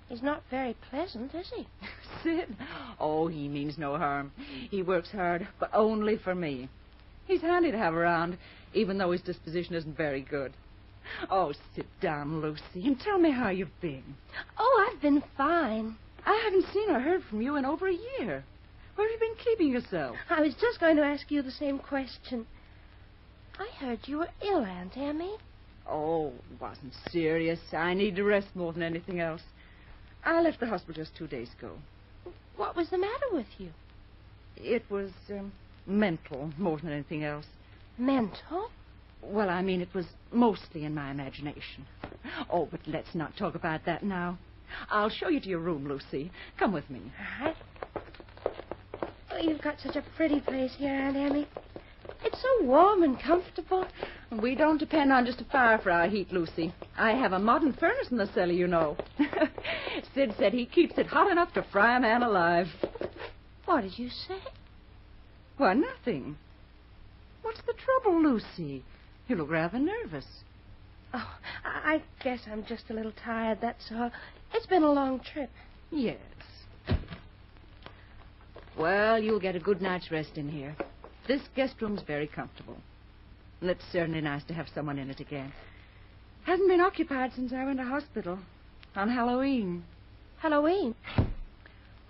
He's 0.09 0.23
not 0.23 0.43
very 0.51 0.77
pleasant, 0.91 1.35
is 1.35 1.51
he? 1.55 1.67
Sid? 2.23 2.57
Oh, 3.01 3.27
he 3.27 3.49
means 3.49 3.79
no 3.79 3.97
harm. 3.97 4.33
He 4.71 4.83
works 4.83 5.11
hard, 5.11 5.49
but 5.59 5.71
only 5.73 6.19
for 6.19 6.35
me. 6.35 6.69
He's 7.27 7.41
handy 7.41 7.71
to 7.71 7.79
have 7.79 7.95
around, 7.95 8.37
even 8.75 8.99
though 8.99 9.13
his 9.13 9.23
disposition 9.23 9.75
isn't 9.75 9.97
very 9.97 10.21
good. 10.21 10.53
Oh, 11.31 11.53
sit 11.75 11.87
down, 12.01 12.41
Lucy, 12.41 12.87
and 12.87 12.99
tell 13.01 13.19
me 13.19 13.31
how 13.31 13.49
you've 13.49 13.81
been. 13.81 14.15
Oh, 14.59 14.89
I've 14.91 15.01
been 15.01 15.23
fine. 15.37 15.97
I 16.27 16.41
haven't 16.45 16.73
seen 16.73 16.91
or 16.91 17.01
heard 17.01 17.23
from 17.25 17.43
you 17.43 17.57
in 17.57 17.65
over 17.65 17.89
a 17.89 17.93
year. 17.93 18.45
Where 18.95 19.11
have 19.11 19.21
you 19.21 19.29
been 19.29 19.45
keeping 19.45 19.69
yourself? 19.69 20.17
I 20.31 20.41
was 20.41 20.55
just 20.61 20.81
going 20.81 20.97
to 20.97 21.03
ask 21.03 21.31
you 21.31 21.43
the 21.43 21.51
same 21.51 21.79
question. 21.79 22.47
I 23.59 23.69
heard 23.79 24.01
you 24.07 24.19
were 24.19 24.29
ill, 24.43 24.65
Aunt 24.65 24.97
Emmy. 24.97 25.37
Oh, 25.89 26.29
it 26.29 26.61
wasn't 26.61 26.95
serious. 27.11 27.61
I 27.73 27.95
need 27.95 28.17
to 28.17 28.25
rest 28.25 28.49
more 28.55 28.73
than 28.73 28.83
anything 28.83 29.21
else. 29.21 29.43
I 30.25 30.41
left 30.41 30.61
the 30.61 30.67
hospital 30.67 30.95
just 31.05 31.17
two 31.17 31.27
days 31.27 31.49
ago. 31.59 31.73
What 32.57 32.77
was 32.77 32.89
the 32.91 32.99
matter 32.99 33.27
with 33.33 33.47
you? 33.59 33.71
It 34.57 34.85
was 34.91 35.11
um, 35.31 35.53
mental 35.87 36.51
more 36.59 36.79
than 36.79 36.93
anything 36.93 37.25
else. 37.25 37.47
Mental? 37.99 38.71
Well, 39.23 39.51
I 39.51 39.63
mean, 39.63 39.81
it 39.81 39.93
was 39.95 40.07
mostly 40.33 40.85
in 40.85 40.95
my 40.95 41.11
imagination. 41.11 41.87
Oh, 42.51 42.69
but 42.71 42.81
let's 42.87 43.15
not 43.15 43.37
talk 43.37 43.55
about 43.55 43.85
that 43.87 44.03
now. 44.03 44.39
I'll 44.91 45.11
show 45.11 45.29
you 45.29 45.41
to 45.41 45.49
your 45.49 45.61
room, 45.61 45.87
Lucy. 45.87 46.31
Come 46.59 46.73
with 46.73 46.89
me. 46.91 47.01
All 47.41 47.47
right. 47.47 47.57
Oh, 49.31 49.39
you've 49.39 49.63
got 49.63 49.81
such 49.81 49.97
a 49.97 50.05
pretty 50.17 50.41
place 50.41 50.73
here, 50.79 50.95
Aunt 50.95 51.17
Emmy. 51.17 51.49
It's 52.25 52.41
so 52.41 52.65
warm 52.65 53.03
and 53.03 53.21
comfortable. 53.21 53.87
We 54.43 54.55
don't 54.55 54.79
depend 54.79 55.13
on 55.13 55.27
just 55.27 55.43
a 55.43 55.45
fire 55.45 55.79
for 55.79 55.91
our 55.91 56.09
heat, 56.09 56.33
Lucy. 56.33 56.73
I 56.97 57.11
have 57.13 57.33
a 57.33 57.39
modern 57.39 57.75
furnace 57.75 58.11
in 58.11 58.17
the 58.17 58.27
cellar, 58.33 58.53
you 58.53 58.67
know. 58.67 58.97
Sid 60.15 60.35
said 60.39 60.53
he 60.55 60.65
keeps 60.65 60.97
it 60.97 61.07
hot 61.07 61.31
enough 61.31 61.53
to 61.53 61.63
fry 61.71 61.97
a 61.97 62.01
man 62.01 62.23
alive. 62.23 62.69
What 63.67 63.83
did 63.83 63.99
you 63.99 64.09
say? 64.09 64.39
Why, 65.59 65.75
nothing. 65.75 66.37
What's 67.43 67.61
the 67.67 67.75
trouble, 67.75 68.23
Lucy? 68.23 68.83
You 69.29 69.37
look 69.37 69.51
rather 69.51 69.79
nervous. 69.79 70.27
Oh, 71.13 71.37
I 71.65 72.03
guess 72.23 72.41
I'm 72.51 72.65
just 72.65 72.85
a 72.91 72.95
little 72.95 73.13
tired, 73.13 73.59
that's 73.61 73.85
all. 73.95 74.11
It's 74.53 74.67
been 74.67 74.83
a 74.83 74.91
long 74.91 75.21
trip. 75.21 75.51
Yes. 75.91 76.17
Well, 78.77 79.23
you'll 79.23 79.41
get 79.41 79.55
a 79.55 79.61
good 79.61 79.81
night's 79.81 80.11
rest 80.11 80.37
in 80.37 80.49
here. 80.49 80.75
This 81.27 81.43
guest 81.57 81.75
room's 81.81 82.03
very 82.03 82.27
comfortable. 82.27 82.77
And 83.61 83.71
it's 83.71 83.85
certainly 83.93 84.21
nice 84.21 84.45
to 84.45 84.55
have 84.55 84.67
someone 84.75 84.99
in 84.99 85.11
it 85.11 85.21
again. 85.21 85.53
Hasn't 86.45 86.69
been 86.69 86.81
occupied 86.81 87.33
since 87.35 87.53
I 87.53 87.65
went 87.65 87.79
to 87.79 87.85
hospital. 87.85 88.39
On 88.95 89.09
Halloween. 89.09 89.85
Halloween? 90.39 90.95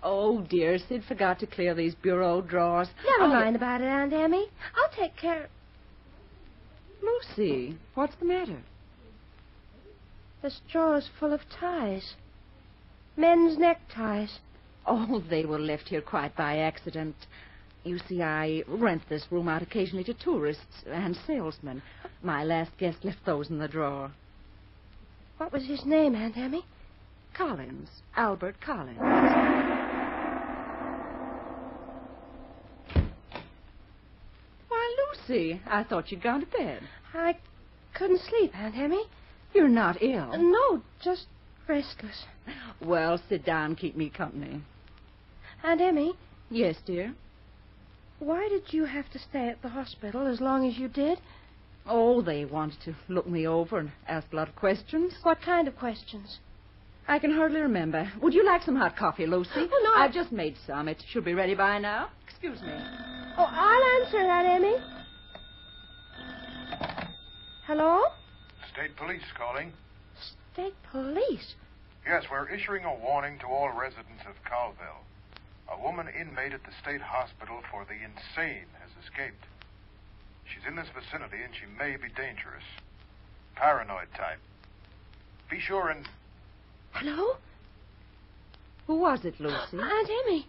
Oh, 0.03 0.41
dear, 0.41 0.77
Sid 0.77 1.03
forgot 1.07 1.39
to 1.39 1.47
clear 1.47 1.73
these 1.73 1.95
bureau 1.95 2.41
drawers. 2.41 2.89
Never 3.19 3.31
oh, 3.31 3.33
I'll- 3.33 3.41
mind 3.43 3.55
about 3.55 3.81
it, 3.81 3.85
Aunt 3.85 4.13
Emmy. 4.13 4.45
I'll 4.75 4.95
take 4.95 5.15
care. 5.15 5.47
Lucy, 7.01 7.77
what's 7.93 8.15
the 8.15 8.25
matter? 8.25 8.61
This 10.41 10.61
drawer's 10.71 11.09
full 11.19 11.33
of 11.33 11.41
ties. 11.59 12.13
Men's 13.17 13.57
neckties. 13.57 14.39
Oh, 14.85 15.23
they 15.29 15.45
were 15.45 15.59
left 15.59 15.87
here 15.89 16.01
quite 16.01 16.35
by 16.35 16.57
accident. 16.57 17.15
You 17.85 17.99
see, 18.09 18.21
I 18.23 18.63
rent 18.67 19.03
this 19.07 19.31
room 19.31 19.47
out 19.47 19.61
occasionally 19.61 20.03
to 20.05 20.13
tourists 20.15 20.83
and 20.87 21.15
salesmen. 21.27 21.83
My 22.23 22.43
last 22.43 22.75
guest 22.77 23.05
left 23.05 23.23
those 23.25 23.51
in 23.51 23.59
the 23.59 23.67
drawer. 23.67 24.11
What 25.37 25.53
was 25.53 25.65
his 25.65 25.85
name, 25.85 26.15
Aunt 26.15 26.35
Emmy? 26.35 26.65
Collins. 27.35 27.89
Albert 28.15 28.59
Collins. 28.59 28.97
Why, 34.67 34.95
Lucy, 35.13 35.61
I 35.67 35.83
thought 35.83 36.11
you'd 36.11 36.23
gone 36.23 36.39
to 36.39 36.47
bed. 36.47 36.81
I 37.13 37.37
couldn't 37.93 38.21
sleep, 38.21 38.57
Aunt 38.57 38.75
Emmy. 38.75 39.03
You're 39.53 39.67
not 39.67 40.01
ill. 40.01 40.35
No, 40.37 40.81
just 41.03 41.27
restless. 41.67 42.25
Well, 42.81 43.21
sit 43.29 43.45
down, 43.45 43.75
keep 43.75 43.95
me 43.95 44.09
company. 44.09 44.61
Aunt 45.63 45.81
Emmy, 45.81 46.13
Yes, 46.49 46.75
dear. 46.85 47.13
Why 48.19 48.47
did 48.49 48.73
you 48.73 48.85
have 48.85 49.09
to 49.11 49.19
stay 49.19 49.49
at 49.49 49.61
the 49.61 49.69
hospital 49.69 50.27
as 50.27 50.41
long 50.41 50.67
as 50.67 50.77
you 50.77 50.87
did? 50.87 51.19
Oh, 51.87 52.21
they 52.21 52.45
wanted 52.45 52.81
to 52.85 52.95
look 53.09 53.27
me 53.27 53.45
over 53.45 53.77
and 53.77 53.91
ask 54.07 54.31
a 54.33 54.35
lot 54.35 54.49
of 54.49 54.55
questions. 54.55 55.13
What 55.23 55.41
kind 55.41 55.67
of 55.67 55.75
questions? 55.77 56.39
I 57.07 57.19
can 57.19 57.31
hardly 57.31 57.59
remember. 57.61 58.11
Would 58.21 58.33
you 58.33 58.43
like 58.43 58.63
some 58.63 58.75
hot 58.75 58.97
coffee, 58.97 59.27
Lucy? 59.27 59.51
Oh, 59.55 59.81
no, 59.83 59.93
I- 60.01 60.05
I've 60.05 60.13
just 60.13 60.31
made 60.31 60.55
some. 60.65 60.87
It 60.87 61.03
should 61.09 61.23
be 61.23 61.35
ready 61.35 61.53
by 61.53 61.77
now. 61.77 62.09
Excuse 62.27 62.59
me. 62.61 62.73
Oh, 63.37 63.47
I'll 63.47 64.01
answer, 64.03 64.23
that, 64.23 64.45
Emmy. 64.45 64.75
Hello? 67.67 68.01
State 68.73 68.95
police 68.95 69.21
calling. 69.37 69.71
State 70.53 70.73
police. 70.91 71.53
Yes, 72.07 72.23
we're 72.31 72.49
issuing 72.49 72.85
a 72.85 72.93
warning 72.95 73.37
to 73.39 73.45
all 73.45 73.69
residents 73.77 74.23
of 74.27 74.35
Colville. 74.49 75.04
A 75.71 75.81
woman 75.81 76.07
inmate 76.07 76.53
at 76.53 76.63
the 76.63 76.71
state 76.81 77.01
hospital 77.01 77.61
for 77.71 77.85
the 77.85 77.93
insane 77.93 78.67
has 78.79 78.91
escaped. 79.03 79.43
She's 80.45 80.65
in 80.67 80.75
this 80.75 80.87
vicinity 80.93 81.37
and 81.43 81.53
she 81.53 81.65
may 81.77 81.97
be 81.97 82.09
dangerous. 82.15 82.63
Paranoid 83.55 84.07
type. 84.15 84.39
Be 85.49 85.59
sure 85.59 85.89
and. 85.89 86.07
Hello? 86.91 87.37
Who 88.87 88.99
was 88.99 89.25
it, 89.25 89.39
Lucy? 89.39 89.55
Aunt 89.73 90.09
Emmy. 90.25 90.47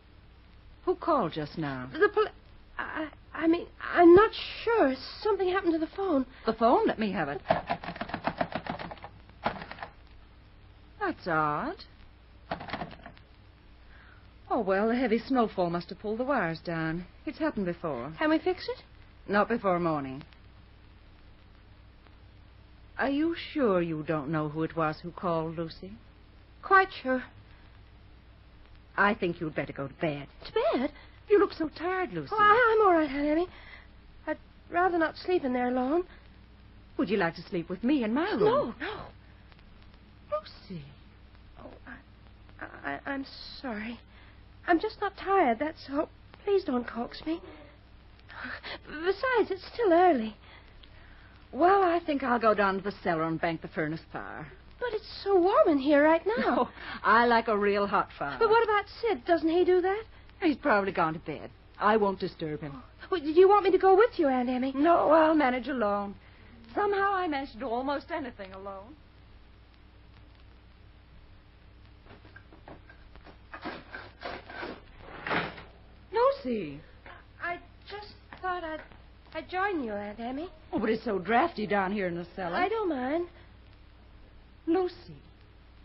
Who 0.85 0.95
called 0.95 1.33
just 1.33 1.57
now? 1.59 1.89
The 1.93 2.09
poli- 2.09 2.31
I, 2.79 3.09
I 3.35 3.47
mean, 3.47 3.67
I'm 3.95 4.15
not 4.15 4.31
sure. 4.63 4.95
Something 5.23 5.49
happened 5.49 5.73
to 5.73 5.79
the 5.79 5.87
phone. 5.87 6.27
The 6.45 6.53
phone? 6.53 6.87
Let 6.87 6.99
me 6.99 7.11
have 7.13 7.29
it. 7.29 7.41
That's 11.01 11.27
odd. 11.27 11.77
Oh, 14.51 14.61
well, 14.61 14.89
the 14.89 14.95
heavy 14.95 15.19
snowfall 15.19 15.71
must 15.71 15.89
have 15.89 15.99
pulled 15.99 16.19
the 16.19 16.25
wires 16.25 16.61
down. 16.61 17.07
It's 17.25 17.39
happened 17.39 17.67
before. 17.67 18.13
Can 18.19 18.31
we 18.31 18.39
fix 18.39 18.69
it? 18.69 18.83
Not 19.29 19.49
before 19.49 19.81
morning. 19.81 20.23
Are 22.99 23.11
you 23.11 23.35
sure 23.53 23.83
you 23.83 24.05
don't 24.07 24.31
know 24.31 24.49
who 24.49 24.63
it 24.63 24.77
was 24.77 25.01
who 25.01 25.11
called, 25.11 25.59
Lucy? 25.59 25.93
Quite 26.63 26.89
sure. 27.03 27.25
I 28.97 29.15
think 29.15 29.41
you'd 29.41 29.55
better 29.55 29.73
go 29.73 29.89
to 29.89 29.95
bed. 29.95 30.29
To 30.47 30.53
bed? 30.53 30.93
You 31.29 31.39
look 31.41 31.53
so 31.53 31.69
tired, 31.69 32.13
Lucy. 32.13 32.31
Oh, 32.33 32.39
I, 32.39 32.75
I'm 32.75 32.87
all 32.87 32.95
right, 32.95 33.11
Aunt 33.11 33.29
Emmy. 33.29 33.47
I'd 34.27 34.39
rather 34.71 34.97
not 34.97 35.17
sleep 35.17 35.45
in 35.45 35.53
there 35.53 35.69
alone. 35.69 36.05
Would 36.97 37.11
you 37.11 37.19
like 37.19 37.35
to 37.35 37.43
sleep 37.43 37.69
with 37.69 37.85
me 37.85 38.05
in 38.05 38.15
my 38.15 38.31
room? 38.31 38.45
No, 38.45 38.75
no. 38.81 39.01
Lucy. 40.33 40.83
Oh, 41.61 41.71
I, 41.87 42.93
I, 42.93 43.01
I'm 43.05 43.27
sorry. 43.61 44.01
I'm 44.67 44.81
just 44.81 45.01
not 45.01 45.17
tired, 45.17 45.59
that's 45.59 45.89
all. 45.93 46.09
Please 46.45 46.65
don't 46.65 46.87
coax 46.87 47.25
me. 47.27 47.41
Besides, 48.87 49.51
it's 49.51 49.67
still 49.73 49.93
early. 49.93 50.37
Well, 51.53 51.83
I 51.83 52.01
think 52.05 52.23
I'll 52.23 52.39
go 52.39 52.55
down 52.55 52.77
to 52.77 52.83
the 52.83 52.95
cellar 53.03 53.25
and 53.25 53.41
bank 53.41 53.63
the 53.63 53.69
furnace 53.69 54.01
fire. 54.13 54.47
But 54.79 54.93
it's 54.93 55.23
so 55.25 55.41
warm 55.41 55.69
in 55.69 55.79
here 55.79 56.05
right 56.05 56.25
now. 56.27 56.35
No, 56.39 56.69
I 57.03 57.27
like 57.27 57.49
a 57.49 57.57
real 57.57 57.87
hot 57.87 58.09
fire. 58.19 58.37
But 58.39 58.51
what 58.51 58.63
about 58.63 58.85
Sid? 59.01 59.25
Doesn't 59.25 59.49
he 59.49 59.65
do 59.65 59.81
that? 59.81 60.03
He's 60.43 60.57
probably 60.57 60.93
gone 60.93 61.15
to 61.15 61.19
bed. 61.21 61.51
I 61.79 61.97
won't 61.97 62.21
disturb 62.21 62.61
him. 62.61 62.73
Oh, 62.75 62.83
well, 63.11 63.21
do 63.21 63.31
you 63.31 63.49
want 63.49 63.65
me 63.65 63.71
to 63.71 63.79
go 63.79 63.97
with 63.97 64.19
you, 64.19 64.29
Aunt 64.29 64.49
Emmy? 64.49 64.73
No, 64.75 65.11
I'll 65.11 65.35
manage 65.35 65.69
alone. 65.69 66.15
Somehow 66.75 67.15
I 67.15 67.27
manage 67.27 67.53
to 67.53 67.59
do 67.59 67.67
almost 67.69 68.11
anything 68.11 68.53
alone. 68.53 68.95
Lucy. 76.45 76.81
I 77.43 77.59
just 77.89 78.15
thought 78.41 78.65
I'd, 78.65 78.81
I'd 79.35 79.49
join 79.49 79.83
you, 79.85 79.93
Aunt 79.93 80.19
Emmy. 80.21 80.49
Oh, 80.73 80.79
but 80.79 80.91
it's 80.91 81.05
so 81.05 81.19
drafty 81.19 81.67
down 81.67 81.93
here 81.93 82.07
in 82.07 82.17
the 82.17 82.27
cellar. 82.35 82.57
I 82.57 82.69
don't 82.69 82.89
mind. 82.89 83.27
Lucy, 84.67 85.17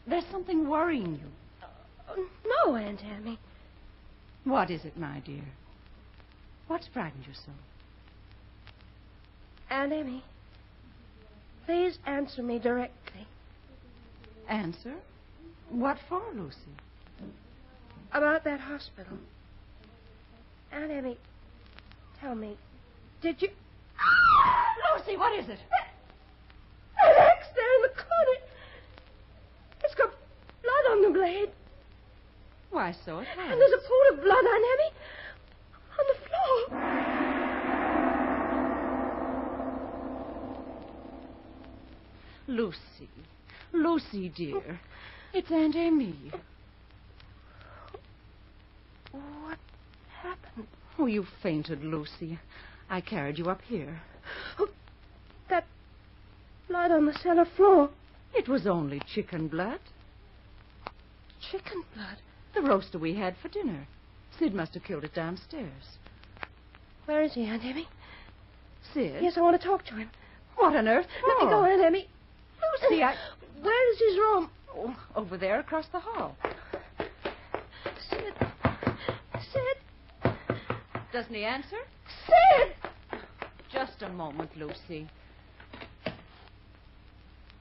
there's 0.07 0.25
something 0.31 0.67
worrying 0.67 1.13
you. 1.13 1.67
Oh, 2.09 2.27
no, 2.65 2.75
Aunt 2.75 3.01
Emmy. 3.03 3.39
What 4.43 4.71
is 4.71 4.85
it, 4.85 4.97
my 4.97 5.21
dear? 5.25 5.43
What's 6.67 6.87
frightened 6.87 7.25
you 7.27 7.33
so? 7.33 7.51
Aunt 9.69 9.93
Emmy, 9.93 10.23
please 11.65 11.97
answer 12.05 12.41
me 12.41 12.59
directly. 12.59 13.27
Answer? 14.49 14.95
What 15.69 15.97
for, 16.09 16.21
Lucy? 16.35 16.57
About 18.11 18.43
that 18.43 18.59
hospital. 18.59 19.17
Aunt 20.71 20.91
Emmy, 20.91 21.17
tell 22.19 22.35
me, 22.35 22.57
did 23.21 23.41
you... 23.41 23.49
Lucy, 24.95 25.17
what 25.17 25.37
is 25.37 25.49
it? 25.49 25.59
That 26.95 27.17
axe 27.17 27.47
there 27.55 27.75
in 27.75 27.81
the 27.83 27.89
corner. 27.89 28.51
sewing 31.01 31.13
blade. 31.13 31.49
Why, 32.69 32.95
so 33.05 33.19
it 33.19 33.27
has. 33.27 33.51
And 33.51 33.61
there's 33.61 33.73
a 33.73 33.77
pool 33.77 34.01
of 34.13 34.23
blood, 34.23 34.45
Aunt 34.45 34.65
Emmy. 34.73 34.91
On 35.99 36.05
the 36.07 36.15
floor. 36.27 36.67
Lucy. 42.47 43.09
Lucy, 43.73 44.29
dear. 44.29 44.79
It's 45.33 45.51
Aunt 45.51 45.75
Emmy. 45.75 46.15
What 49.11 49.59
happened? 50.21 50.67
Oh, 51.01 51.07
you 51.07 51.25
fainted, 51.41 51.83
Lucy. 51.83 52.37
I 52.87 53.01
carried 53.01 53.39
you 53.39 53.49
up 53.49 53.61
here. 53.63 53.99
Oh, 54.59 54.69
that 55.49 55.65
blood 56.67 56.91
on 56.91 57.07
the 57.07 57.13
cellar 57.23 57.47
floor. 57.57 57.89
It 58.35 58.47
was 58.47 58.67
only 58.67 59.01
chicken 59.11 59.47
blood. 59.47 59.79
Chicken 61.51 61.83
blood. 61.95 62.17
The 62.53 62.61
roaster 62.61 62.99
we 62.99 63.15
had 63.15 63.35
for 63.41 63.47
dinner. 63.47 63.87
Sid 64.37 64.53
must 64.53 64.75
have 64.75 64.83
killed 64.83 65.03
it 65.03 65.15
downstairs. 65.15 65.97
Where 67.05 67.23
is 67.23 67.33
he, 67.33 67.45
Aunt 67.45 67.65
Emmy? 67.65 67.87
Sid? 68.93 69.23
Yes, 69.23 69.33
I 69.37 69.41
want 69.41 69.59
to 69.59 69.67
talk 69.67 69.83
to 69.85 69.95
him. 69.95 70.11
What 70.55 70.75
on 70.75 70.87
earth 70.87 71.07
Let 71.27 71.39
me 71.39 71.49
go, 71.49 71.61
oh. 71.61 71.65
Aunt 71.65 71.81
Emmy. 71.81 72.07
Lucy, 72.79 73.01
I... 73.01 73.15
Where 73.59 73.91
is 73.91 73.99
his 73.99 74.19
room? 74.19 74.51
Oh, 74.75 74.95
over 75.15 75.35
there 75.35 75.59
across 75.59 75.87
the 75.87 75.99
hall. 75.99 76.37
Sid. 78.07 78.50
Doesn't 81.11 81.33
he 81.33 81.43
answer? 81.43 81.77
Sid! 82.25 83.19
Just 83.71 84.01
a 84.01 84.09
moment, 84.09 84.51
Lucy. 84.57 85.07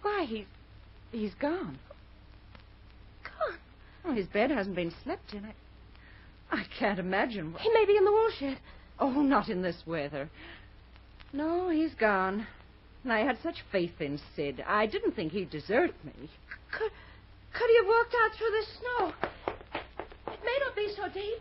Why, 0.03 0.25
he's... 0.25 0.47
he's 1.11 1.35
gone. 1.35 1.79
Gone. 3.25 3.59
Oh, 4.05 4.13
his 4.13 4.27
bed 4.27 4.51
hasn't 4.51 4.77
been 4.77 4.93
slept 5.03 5.35
in. 5.35 5.45
I, 5.45 5.55
I 6.53 6.65
can't 6.79 6.99
imagine. 6.99 7.53
What... 7.53 7.63
He 7.63 7.71
may 7.73 7.85
be 7.85 7.97
in 7.97 8.05
the 8.05 8.13
wool 8.13 8.31
shed. 8.39 8.59
Oh, 8.99 9.23
not 9.23 9.49
in 9.49 9.63
this 9.63 9.83
weather. 9.87 10.31
No, 11.33 11.69
he's 11.71 11.95
gone. 11.95 12.47
And 13.03 13.13
I 13.13 13.21
had 13.21 13.39
such 13.43 13.65
faith 13.73 14.01
in 14.01 14.21
Sid. 14.37 14.63
I 14.67 14.87
didn't 14.87 15.13
think 15.17 15.33
he'd 15.33 15.51
desert 15.51 15.95
me. 16.05 16.31
Could, 16.71 16.91
could 17.53 17.71
he 17.71 17.77
have 17.79 17.87
walked 17.87 18.15
out 18.23 18.35
through 18.37 18.51
the 18.51 18.67
snow? 18.79 19.13
It 20.33 20.41
may 20.45 20.59
not 20.65 20.77
be 20.77 20.89
so 20.95 21.09
deep. 21.09 21.41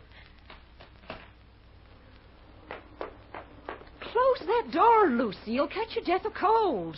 That 4.46 4.70
door, 4.72 5.08
Lucy. 5.08 5.52
You'll 5.52 5.68
catch 5.68 5.94
your 5.94 6.04
death 6.04 6.26
of 6.26 6.34
cold. 6.34 6.96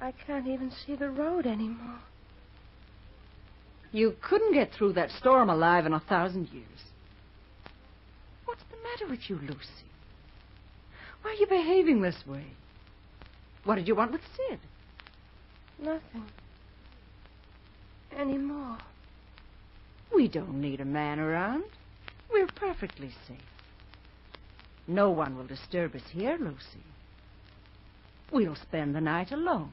I 0.00 0.12
can't 0.26 0.46
even 0.46 0.70
see 0.70 0.94
the 0.94 1.08
road 1.08 1.46
anymore. 1.46 1.98
You 3.92 4.14
couldn't 4.20 4.52
get 4.52 4.72
through 4.72 4.92
that 4.94 5.10
storm 5.10 5.48
alive 5.48 5.86
in 5.86 5.94
a 5.94 6.00
thousand 6.00 6.48
years. 6.50 6.66
What's 8.44 8.62
the 8.70 8.76
matter 8.76 9.10
with 9.10 9.30
you, 9.30 9.36
Lucy? 9.36 9.86
Why 11.22 11.30
are 11.30 11.34
you 11.34 11.46
behaving 11.46 12.02
this 12.02 12.22
way? 12.26 12.44
What 13.64 13.76
did 13.76 13.88
you 13.88 13.96
want 13.96 14.12
with 14.12 14.20
Sid? 14.36 14.60
Nothing. 15.78 16.24
Anymore. 18.16 18.78
We 20.14 20.28
don't 20.28 20.60
need 20.60 20.80
a 20.80 20.84
man 20.84 21.18
around. 21.18 21.64
We're 22.32 22.46
perfectly 22.46 23.10
safe. 23.26 23.38
No 24.86 25.10
one 25.10 25.36
will 25.36 25.46
disturb 25.46 25.94
us 25.94 26.08
here, 26.12 26.36
Lucy. 26.38 26.84
We'll 28.30 28.56
spend 28.56 28.94
the 28.94 29.00
night 29.00 29.32
alone. 29.32 29.72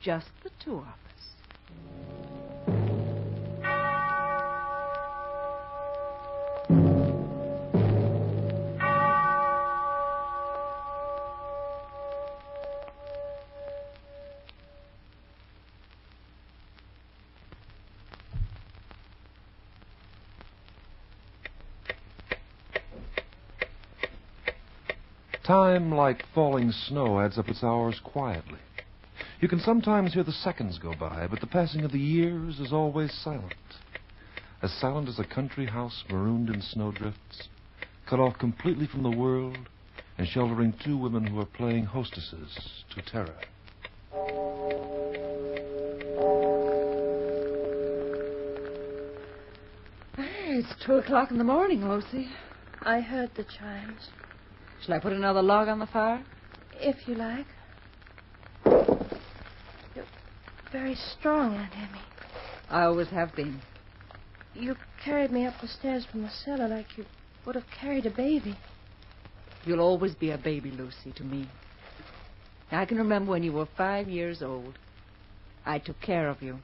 Just 0.00 0.28
the 0.42 0.50
two 0.62 0.78
of 0.78 0.86
us. 0.86 1.09
Time, 25.50 25.90
like 25.90 26.22
falling 26.32 26.70
snow, 26.70 27.18
adds 27.18 27.36
up 27.36 27.48
its 27.48 27.64
hours 27.64 28.00
quietly. 28.04 28.60
You 29.40 29.48
can 29.48 29.58
sometimes 29.58 30.14
hear 30.14 30.22
the 30.22 30.30
seconds 30.30 30.78
go 30.78 30.94
by, 30.94 31.26
but 31.26 31.40
the 31.40 31.48
passing 31.48 31.84
of 31.84 31.90
the 31.90 31.98
years 31.98 32.60
is 32.60 32.72
always 32.72 33.12
silent. 33.12 33.54
As 34.62 34.70
silent 34.70 35.08
as 35.08 35.18
a 35.18 35.24
country 35.24 35.66
house 35.66 36.04
marooned 36.08 36.50
in 36.50 36.62
snowdrifts, 36.62 37.48
cut 38.08 38.20
off 38.20 38.38
completely 38.38 38.86
from 38.86 39.02
the 39.02 39.10
world, 39.10 39.58
and 40.18 40.28
sheltering 40.28 40.72
two 40.84 40.96
women 40.96 41.26
who 41.26 41.40
are 41.40 41.46
playing 41.46 41.84
hostesses 41.84 42.84
to 42.94 43.02
terror. 43.02 43.34
Ah, 50.16 50.22
it's 50.46 50.86
two 50.86 50.94
o'clock 50.94 51.32
in 51.32 51.38
the 51.38 51.44
morning, 51.44 51.88
Lucy. 51.88 52.28
I 52.82 53.00
heard 53.00 53.32
the 53.34 53.42
chimes. 53.42 54.10
Shall 54.84 54.94
I 54.94 54.98
put 54.98 55.12
another 55.12 55.42
log 55.42 55.68
on 55.68 55.78
the 55.78 55.86
fire? 55.86 56.24
If 56.74 57.06
you 57.06 57.14
like. 57.14 57.46
You're 59.94 60.06
very 60.72 60.94
strong, 61.18 61.54
Aunt 61.54 61.72
Emmy. 61.76 62.00
I 62.70 62.84
always 62.84 63.08
have 63.08 63.34
been. 63.36 63.60
You 64.54 64.76
carried 65.04 65.30
me 65.30 65.46
up 65.46 65.54
the 65.60 65.68
stairs 65.68 66.06
from 66.10 66.22
the 66.22 66.30
cellar 66.30 66.68
like 66.68 66.86
you 66.96 67.04
would 67.44 67.54
have 67.54 67.66
carried 67.78 68.06
a 68.06 68.10
baby. 68.10 68.56
You'll 69.64 69.80
always 69.80 70.14
be 70.14 70.30
a 70.30 70.38
baby, 70.38 70.70
Lucy, 70.70 71.12
to 71.16 71.24
me. 71.24 71.48
I 72.72 72.86
can 72.86 72.98
remember 72.98 73.32
when 73.32 73.42
you 73.42 73.52
were 73.52 73.68
five 73.76 74.08
years 74.08 74.42
old. 74.42 74.78
I 75.66 75.78
took 75.78 76.00
care 76.00 76.28
of 76.28 76.40
you 76.40 76.58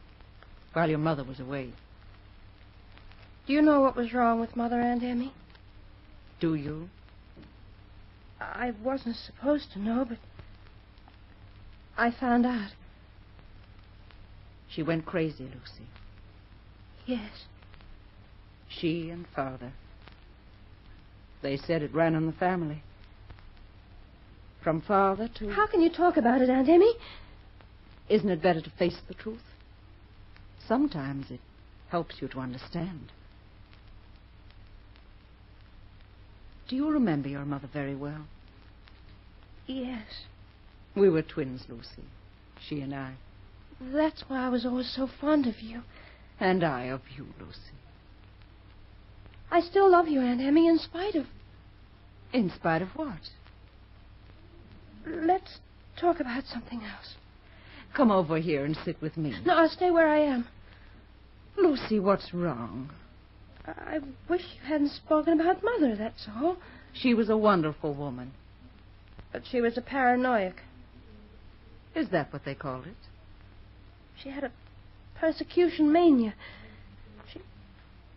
while 0.73 0.89
your 0.89 0.99
mother 0.99 1.25
was 1.25 1.41
away. 1.41 1.73
Do 3.47 3.53
you 3.53 3.63
know 3.63 3.81
what 3.81 3.97
was 3.97 4.15
wrong 4.15 4.41
with 4.41 4.57
Mother, 4.57 4.81
Aunt 4.81 5.03
Emmy? 5.03 5.33
Do 6.41 6.55
you? 6.55 6.89
I 8.41 8.73
wasn't 8.83 9.17
supposed 9.17 9.73
to 9.73 9.79
know, 9.79 10.05
but 10.09 10.19
I 11.97 12.11
found 12.11 12.45
out. 12.45 12.71
She 14.69 14.83
went 14.83 15.07
crazy, 15.07 15.45
Lucy. 15.45 15.89
Yes. 17.07 17.45
She 18.69 19.11
and 19.11 19.27
father. 19.35 19.73
They 21.43 21.57
said 21.57 21.83
it 21.83 21.95
ran 21.95 22.15
in 22.15 22.27
the 22.27 22.33
family. 22.33 22.83
From 24.63 24.81
father 24.81 25.29
to. 25.39 25.51
How 25.51 25.67
can 25.67 25.81
you 25.81 25.91
talk 25.91 26.17
about 26.17 26.43
it, 26.43 26.51
Aunt 26.51 26.69
Emmy? 26.69 26.93
Isn't 28.09 28.29
it 28.29 28.43
better 28.43 28.61
to 28.61 28.71
face 28.71 28.99
the 29.09 29.15
truth? 29.15 29.43
Sometimes 30.67 31.31
it 31.31 31.41
helps 31.89 32.21
you 32.21 32.29
to 32.29 32.41
understand. 32.41 33.13
Do 36.69 36.77
you 36.77 36.91
remember 36.91 37.29
your 37.29 37.45
mother 37.45 37.69
very 37.73 37.95
well? 37.95 38.27
Yes. 39.67 40.07
We 40.95 41.09
were 41.09 41.23
twins, 41.23 41.65
Lucy. 41.69 42.09
She 42.69 42.81
and 42.81 42.95
I. 42.95 43.15
That's 43.81 44.25
why 44.29 44.47
I 44.47 44.49
was 44.49 44.65
always 44.65 44.91
so 44.91 45.09
fond 45.21 45.47
of 45.47 45.61
you. 45.61 45.83
And 46.41 46.65
I 46.65 46.85
of 46.85 47.03
you, 47.17 47.27
Lucy. 47.39 47.61
I 49.51 49.61
still 49.61 49.91
love 49.91 50.09
you, 50.09 50.21
Aunt 50.21 50.41
Emmy, 50.41 50.67
in 50.67 50.79
spite 50.79 51.15
of. 51.15 51.27
In 52.33 52.51
spite 52.51 52.83
of 52.83 52.89
what? 52.97 53.31
Let's 55.07 55.59
talk 55.97 56.21
about 56.21 56.45
something 56.47 56.83
else. 56.83 57.15
Come 57.95 58.11
over 58.11 58.39
here 58.39 58.65
and 58.65 58.77
sit 58.85 59.01
with 59.01 59.17
me. 59.17 59.35
No, 59.45 59.55
I'll 59.55 59.69
stay 59.69 59.91
where 59.91 60.09
I 60.09 60.19
am. 60.19 60.47
Lucy, 61.57 62.01
what's 62.01 62.35
wrong? 62.35 62.91
I 63.67 63.99
wish 64.29 64.43
you 64.43 64.69
hadn't 64.69 64.93
spoken 64.93 65.41
about 65.41 65.63
Mother, 65.63 65.97
that's 65.97 66.29
all. 66.37 66.57
She 66.93 67.15
was 67.15 67.29
a 67.29 67.37
wonderful 67.37 67.95
woman. 67.95 68.33
But 69.33 69.43
she 69.51 69.61
was 69.61 69.77
a 69.77 69.83
paranoiac. 69.83 70.63
Is 71.95 72.11
that 72.11 72.33
what 72.33 72.45
they 72.45 72.55
called 72.55 72.87
it? 72.87 72.97
She 74.23 74.31
had 74.31 74.45
a 74.45 74.53
persecution 75.19 75.93
mania. 75.93 76.35
She. 77.33 77.41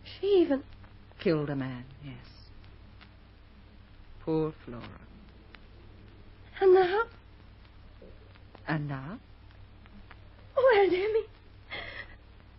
She 0.04 0.26
even. 0.26 0.62
Killed 1.22 1.50
a 1.50 1.56
man, 1.56 1.84
yes. 2.04 2.14
Poor 4.24 4.54
Flora. 4.64 4.84
And 6.60 6.74
now. 6.74 7.02
And 8.68 8.88
now? 8.88 9.18
Oh, 10.56 10.78
Aunt 10.78 10.92
Emmy. 10.92 11.24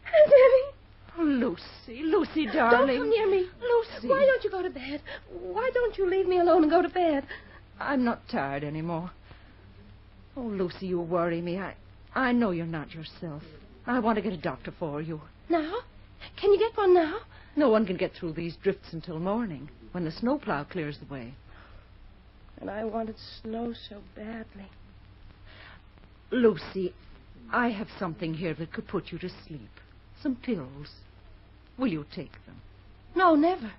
Aunt 0.06 0.34
Emmy. 0.34 0.81
Oh, 1.18 1.24
Lucy, 1.24 2.04
Lucy, 2.04 2.46
darling. 2.46 2.88
Don't 2.88 3.00
come 3.00 3.10
near 3.10 3.30
me. 3.30 3.48
Lucy. 3.62 4.08
Why 4.08 4.26
don't 4.26 4.44
you 4.44 4.50
go 4.50 4.62
to 4.62 4.70
bed? 4.70 5.02
Why 5.30 5.70
don't 5.74 5.98
you 5.98 6.10
leave 6.10 6.28
me 6.28 6.40
alone 6.40 6.64
and 6.64 6.72
go 6.72 6.82
to 6.82 6.90
bed? 6.90 7.26
I'm 7.80 8.04
not 8.04 8.28
tired 8.30 8.64
anymore. 8.64 9.12
Oh, 10.38 10.42
Lucy, 10.42 10.88
you 10.88 11.02
worry 11.02 11.42
me. 11.42 11.60
I, 11.60 11.76
I 12.16 12.32
know 12.32 12.52
you're 12.52 12.66
not 12.66 12.94
yourself. 12.94 13.44
I 13.86 14.00
want 14.00 14.16
to 14.18 14.22
get 14.22 14.34
a 14.34 14.38
doctor 14.38 14.74
for 14.80 15.02
you. 15.02 15.22
Now? 15.50 15.80
Can 16.40 16.54
you 16.54 16.60
get 16.60 16.78
one 16.78 16.94
now? 16.94 17.20
No 17.56 17.70
one 17.70 17.86
can 17.86 17.98
get 17.98 18.14
through 18.14 18.34
these 18.34 18.56
drifts 18.64 18.94
until 18.94 19.20
morning, 19.20 19.70
when 19.92 20.06
the 20.06 20.12
snowplow 20.12 20.64
clears 20.66 20.98
the 21.00 21.14
way. 21.14 21.34
And 22.62 22.70
I 22.70 22.86
wanted 22.86 23.16
snow 23.42 23.74
so 23.90 24.02
badly. 24.16 24.70
Lucy, 26.32 26.94
I 27.52 27.70
have 27.70 27.88
something 28.00 28.34
here 28.34 28.54
that 28.54 28.72
could 28.72 28.88
put 28.88 29.12
you 29.12 29.18
to 29.20 29.30
sleep. 29.46 29.70
Some 30.22 30.36
pills. 30.36 30.90
Will 31.78 31.88
you 31.88 32.06
take 32.14 32.34
them? 32.46 32.62
No, 33.16 33.36
never. 33.36 33.72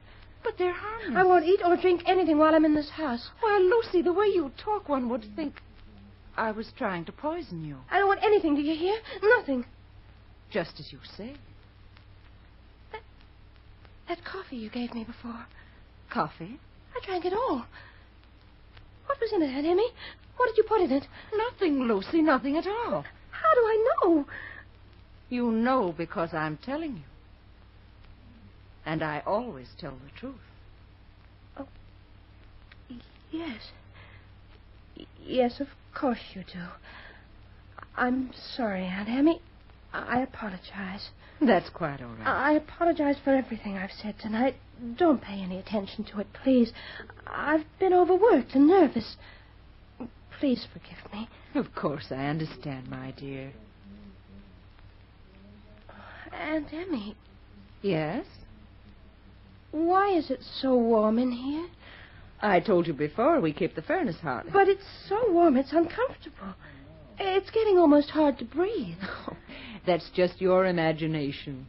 But 0.43 0.59
they're 0.59 0.73
harmless. 0.73 1.17
I 1.17 1.25
won't 1.25 1.45
eat 1.45 1.61
or 1.65 1.77
drink 1.77 2.03
anything 2.07 2.39
while 2.39 2.55
I'm 2.55 2.65
in 2.65 2.75
this 2.75 2.91
house. 2.91 3.31
Well, 3.43 3.63
Lucy, 3.63 4.03
the 4.03 4.13
way 4.13 4.27
you 4.27 4.51
talk, 4.57 4.89
one 4.89 5.09
would 5.09 5.25
think 5.37 5.63
I 6.37 6.51
was 6.51 6.73
trying 6.77 7.05
to 7.05 7.13
poison 7.13 7.65
you. 7.65 7.77
I 7.91 7.99
don't 7.99 8.09
want 8.09 8.25
anything, 8.25 8.55
do 8.55 8.63
you 8.63 8.75
hear? 8.75 8.99
Nothing. 9.39 9.65
Just 10.51 10.81
as 10.81 10.93
you 10.93 10.99
say. 11.17 11.35
That 12.91 13.03
that 14.09 14.25
coffee 14.25 14.57
you 14.57 14.71
gave 14.71 14.95
me 14.95 15.05
before. 15.05 15.47
Coffee? 16.11 16.59
I 16.95 17.07
drank 17.07 17.25
it 17.25 17.33
all. 17.33 17.67
What 19.07 19.21
was 19.21 19.33
in 19.33 19.43
it, 19.43 19.51
Aunt 19.51 19.67
Emmy? 19.67 19.87
What 20.37 20.49
did 20.49 20.59
you 20.59 20.65
put 20.65 20.81
in 20.81 20.91
it? 20.91 21.07
Nothing, 21.35 21.85
Lucy, 21.85 22.23
nothing 22.23 22.57
at 22.57 22.67
all. 22.67 23.05
How 23.31 23.55
do 23.55 23.61
I 23.61 23.87
know? 24.03 24.27
You 25.33 25.51
know 25.51 25.95
because 25.97 26.35
I'm 26.35 26.59
telling 26.59 26.97
you. 26.97 27.03
And 28.85 29.03
I 29.03 29.23
always 29.25 29.69
tell 29.81 29.93
the 29.93 30.21
truth. 30.21 30.35
Oh, 31.57 31.67
yes. 33.31 33.71
Yes, 35.25 35.59
of 35.59 35.69
course 35.95 36.19
you 36.35 36.43
do. 36.53 36.61
I'm 37.97 38.33
sorry, 38.35 38.85
Aunt 38.85 39.09
Emmy. 39.09 39.41
I 39.95 40.21
apologize. 40.21 41.09
That's 41.41 41.71
quite 41.71 42.03
all 42.03 42.13
right. 42.13 42.27
I 42.27 42.53
apologize 42.53 43.17
for 43.25 43.35
everything 43.35 43.79
I've 43.79 43.91
said 44.03 44.17
tonight. 44.21 44.57
Don't 44.99 45.23
pay 45.23 45.41
any 45.41 45.59
attention 45.59 46.05
to 46.13 46.21
it, 46.21 46.27
please. 46.45 46.75
I've 47.27 47.65
been 47.81 47.95
overworked 47.95 48.55
and 48.55 48.69
nervous. 48.69 49.17
Please 50.39 50.67
forgive 50.71 51.11
me. 51.11 51.27
Of 51.55 51.75
course, 51.75 52.09
I 52.11 52.27
understand, 52.27 52.91
my 52.91 53.13
dear. 53.13 53.55
Uh, 56.33 56.37
Aunt 56.37 56.73
Emmy, 56.73 57.17
Yes? 57.83 58.27
why 59.71 60.11
is 60.11 60.31
it 60.31 60.41
so 60.43 60.77
warm 60.77 61.19
in 61.19 61.33
here? 61.33 61.67
I 62.41 62.61
told 62.61 62.87
you 62.87 62.93
before 62.93 63.41
we 63.41 63.53
keep 63.53 63.75
the 63.75 63.83
furnace 63.83 64.21
hot. 64.21 64.47
But 64.53 64.69
it's 64.69 64.85
so 65.09 65.31
warm, 65.31 65.57
it's 65.57 65.73
uncomfortable. 65.73 66.55
It's 67.19 67.51
getting 67.51 67.79
almost 67.79 68.11
hard 68.11 68.39
to 68.39 68.45
breathe. 68.45 68.99
That's 69.87 70.11
just 70.11 70.41
your 70.41 70.67
imagination. 70.67 71.67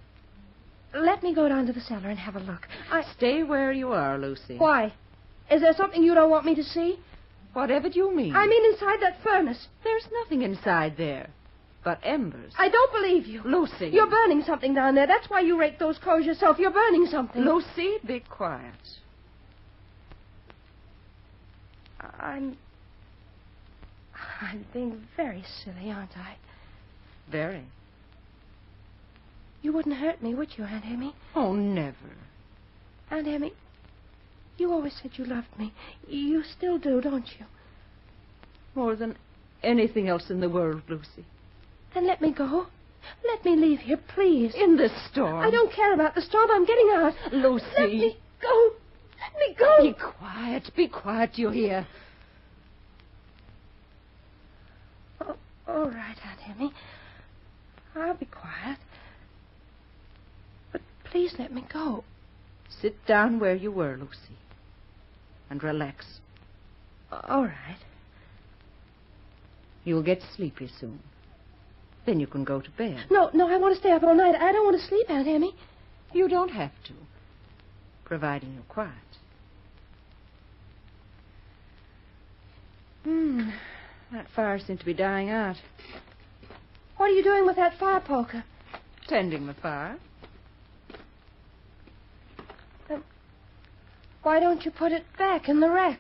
Let 0.93 1.23
me 1.23 1.33
go 1.33 1.47
down 1.47 1.65
to 1.67 1.73
the 1.73 1.81
cellar 1.81 2.09
and 2.09 2.19
have 2.19 2.35
a 2.35 2.39
look. 2.39 2.67
I... 2.91 3.03
Stay 3.15 3.43
where 3.43 3.71
you 3.71 3.89
are, 3.89 4.17
Lucy. 4.17 4.57
Why? 4.57 4.93
Is 5.49 5.61
there 5.61 5.73
something 5.73 6.03
you 6.03 6.13
don't 6.13 6.29
want 6.29 6.45
me 6.45 6.55
to 6.55 6.63
see? 6.63 6.99
Whatever 7.53 7.89
do 7.89 7.99
you 7.99 8.15
mean? 8.15 8.35
I 8.35 8.47
mean 8.47 8.73
inside 8.73 8.99
that 9.01 9.21
furnace. 9.23 9.67
There's 9.83 10.07
nothing 10.11 10.41
inside 10.41 10.97
there 10.97 11.29
but 11.83 11.99
embers. 12.03 12.53
I 12.57 12.69
don't 12.69 12.91
believe 12.93 13.25
you. 13.25 13.41
Lucy. 13.43 13.89
You're 13.91 14.09
burning 14.09 14.43
something 14.43 14.73
down 14.73 14.95
there. 14.95 15.07
That's 15.07 15.29
why 15.29 15.41
you 15.41 15.59
raked 15.59 15.79
those 15.79 15.97
clothes 15.97 16.25
yourself. 16.25 16.57
You're 16.59 16.71
burning 16.71 17.07
something. 17.07 17.43
Lucy, 17.43 17.97
be 18.05 18.21
quiet. 18.21 18.73
I'm. 22.19 22.57
I'm 24.41 24.65
being 24.73 25.07
very 25.15 25.43
silly, 25.63 25.91
aren't 25.91 26.17
I? 26.17 26.35
Very. 27.31 27.65
You 29.61 29.71
wouldn't 29.71 29.95
hurt 29.95 30.21
me, 30.21 30.35
would 30.35 30.57
you, 30.57 30.65
Aunt 30.65 30.85
Emmy? 30.85 31.15
Oh, 31.35 31.53
never. 31.53 31.95
Aunt 33.09 33.27
Emmy, 33.27 33.53
you 34.57 34.71
always 34.71 34.93
said 35.01 35.11
you 35.15 35.25
loved 35.25 35.57
me. 35.57 35.73
You 36.07 36.43
still 36.43 36.77
do, 36.77 36.99
don't 36.99 37.27
you? 37.39 37.45
More 38.75 38.95
than 38.95 39.17
anything 39.63 40.09
else 40.09 40.29
in 40.29 40.41
the 40.41 40.49
world, 40.49 40.81
Lucy. 40.89 41.25
Then 41.93 42.07
let 42.07 42.21
me 42.21 42.31
go. 42.31 42.67
Let 43.25 43.45
me 43.45 43.55
leave 43.55 43.79
here, 43.79 43.99
please. 44.15 44.53
In 44.55 44.77
the 44.77 44.89
storm. 45.11 45.39
I 45.39 45.51
don't 45.51 45.71
care 45.71 45.93
about 45.93 46.15
the 46.15 46.21
storm. 46.21 46.49
I'm 46.51 46.65
getting 46.65 46.89
out. 46.93 47.13
Lucy. 47.31 47.65
Let 47.77 47.89
me 47.89 48.17
go. 48.41 48.69
Let 49.21 49.39
me 49.39 49.55
go. 49.57 49.77
Be 49.81 49.93
quiet. 49.93 50.71
Be 50.75 50.87
quiet, 50.87 51.31
you 51.37 51.49
hear? 51.49 51.87
Oh, 55.21 55.35
all 55.67 55.85
right, 55.85 56.17
Aunt 56.25 56.39
Emmy. 56.49 56.73
I'll 57.95 58.15
be 58.15 58.25
quiet. 58.25 58.79
But 60.71 60.81
please 61.05 61.35
let 61.37 61.53
me 61.53 61.63
go. 61.71 62.03
Sit 62.81 63.05
down 63.05 63.39
where 63.39 63.55
you 63.55 63.71
were, 63.71 63.97
Lucy. 63.97 64.37
And 65.49 65.63
relax. 65.63 66.05
All 67.11 67.43
right. 67.43 67.77
You'll 69.83 70.03
get 70.03 70.21
sleepy 70.35 70.69
soon. 70.79 70.99
Then 72.05 72.19
you 72.19 72.27
can 72.27 72.43
go 72.43 72.59
to 72.59 72.69
bed. 72.71 73.05
No, 73.09 73.29
no, 73.33 73.47
I 73.47 73.57
want 73.57 73.73
to 73.75 73.79
stay 73.79 73.91
up 73.91 74.03
all 74.03 74.15
night. 74.15 74.35
I 74.35 74.51
don't 74.51 74.65
want 74.65 74.79
to 74.79 74.87
sleep, 74.87 75.09
Aunt 75.09 75.27
Emmy. 75.27 75.55
You 76.13 76.27
don't 76.27 76.49
have 76.49 76.71
to, 76.85 76.93
providing 78.03 78.53
you're 78.53 78.63
quiet. 78.63 78.91
Hmm. 83.03 83.49
That 84.11 84.27
fire 84.35 84.59
seems 84.59 84.79
to 84.79 84.85
be 84.85 84.93
dying 84.93 85.29
out. 85.29 85.55
What 86.97 87.09
are 87.09 87.13
you 87.13 87.23
doing 87.23 87.45
with 87.45 87.55
that 87.55 87.77
fire 87.79 87.99
poker? 87.99 88.43
Tending 89.07 89.47
the 89.47 89.55
fire. 89.55 89.97
Why 94.23 94.39
don't 94.39 94.63
you 94.63 94.71
put 94.71 94.93
it 94.93 95.03
back 95.17 95.49
in 95.49 95.59
the 95.59 95.69
rack? 95.69 95.99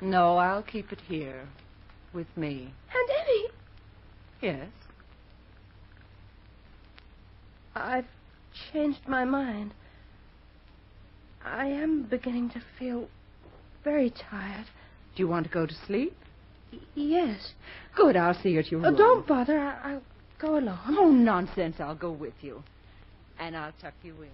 No, 0.00 0.36
I'll 0.36 0.62
keep 0.62 0.92
it 0.92 1.00
here 1.00 1.48
with 2.12 2.28
me. 2.36 2.72
Aunt 2.94 3.10
Emmy, 3.20 3.48
Yes. 4.44 4.68
I've 7.74 8.04
changed 8.70 9.00
my 9.08 9.24
mind. 9.24 9.72
I 11.42 11.68
am 11.68 12.02
beginning 12.02 12.50
to 12.50 12.60
feel 12.78 13.08
very 13.84 14.10
tired. 14.10 14.66
Do 15.16 15.22
you 15.22 15.28
want 15.28 15.46
to 15.46 15.50
go 15.50 15.64
to 15.64 15.74
sleep? 15.86 16.14
Y- 16.70 16.78
yes. 16.94 17.54
Good, 17.96 18.18
I'll 18.18 18.34
see 18.34 18.50
you 18.50 18.58
at 18.58 18.70
your 18.70 18.80
oh, 18.80 18.84
room. 18.84 18.94
Oh, 18.94 18.98
don't 18.98 19.26
bother. 19.26 19.58
I- 19.58 19.92
I'll 19.92 20.02
go 20.38 20.58
alone. 20.58 20.78
Oh, 20.88 21.10
nonsense. 21.10 21.76
I'll 21.78 21.94
go 21.94 22.12
with 22.12 22.34
you. 22.42 22.62
And 23.38 23.56
I'll 23.56 23.72
tuck 23.80 23.94
you 24.02 24.14
in. 24.20 24.28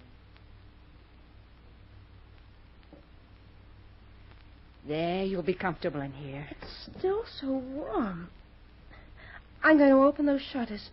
There, 4.89 5.23
you'll 5.23 5.41
be 5.41 5.53
comfortable 5.53 6.01
in 6.01 6.11
here. 6.11 6.45
It's 6.61 6.97
still 6.99 7.23
so 7.39 7.47
warm. 7.47 8.29
I'm 9.63 9.77
going 9.77 9.91
to 9.91 9.97
open 9.97 10.25
those 10.25 10.41
shutters. 10.41 10.89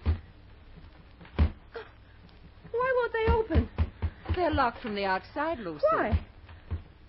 Why 1.36 2.94
won't 2.96 3.12
they 3.12 3.32
open? 3.32 3.68
They're 4.36 4.50
locked 4.50 4.82
from 4.82 4.94
the 4.94 5.04
outside, 5.04 5.58
Lucy. 5.58 5.84
Why? 5.90 6.18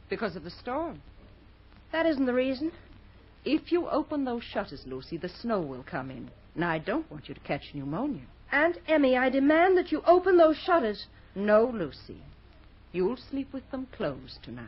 Because 0.10 0.36
of 0.36 0.44
the 0.44 0.50
storm. 0.50 1.02
That 1.92 2.06
isn't 2.06 2.26
the 2.26 2.34
reason. 2.34 2.72
If 3.46 3.72
you 3.72 3.88
open 3.88 4.26
those 4.26 4.44
shutters, 4.44 4.84
Lucy, 4.86 5.18
the 5.18 5.30
snow 5.30 5.62
will 5.62 5.84
come 5.84 6.10
in. 6.12 6.30
And 6.56 6.66
I 6.66 6.80
don't 6.80 7.10
want 7.12 7.28
you 7.28 7.36
to 7.36 7.42
catch 7.42 7.74
pneumonia. 7.74 8.24
Aunt 8.52 8.78
Emmy, 8.88 9.16
I 9.16 9.30
demand 9.30 9.78
that 9.78 9.92
you 9.92 10.02
open 10.06 10.38
those 10.38 10.58
shutters. 10.58 11.06
No, 11.36 11.72
Lucy. 11.74 12.22
You'll 12.92 13.18
sleep 13.18 13.54
with 13.54 13.70
them 13.70 13.88
closed 13.92 14.42
tonight. 14.42 14.66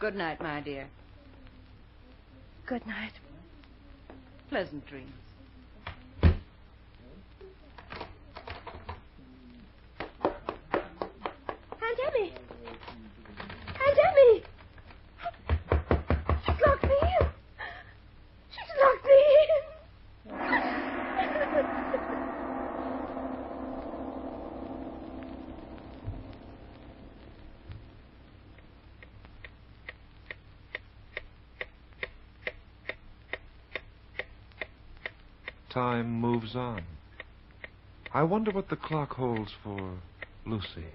Good 0.00 0.16
night, 0.16 0.40
my 0.40 0.60
dear. 0.60 0.88
Good 2.66 2.86
night. 2.86 3.12
Pleasant 4.50 4.86
dreams. 4.86 5.10
Aunt 11.82 11.98
Emmy! 12.06 12.32
Aunt 13.68 13.98
Emmy! 14.06 14.42
She's 16.44 16.60
locked 16.64 16.84
me 16.84 16.98
in! 17.20 17.26
She's 18.50 18.72
locked 18.80 19.04
me 19.04 19.10
in! 19.10 19.64
Time 35.74 36.20
moves 36.20 36.54
on. 36.54 36.84
I 38.12 38.22
wonder 38.22 38.52
what 38.52 38.68
the 38.68 38.76
clock 38.76 39.14
holds 39.14 39.50
for 39.64 39.94
Lucy. 40.46 40.86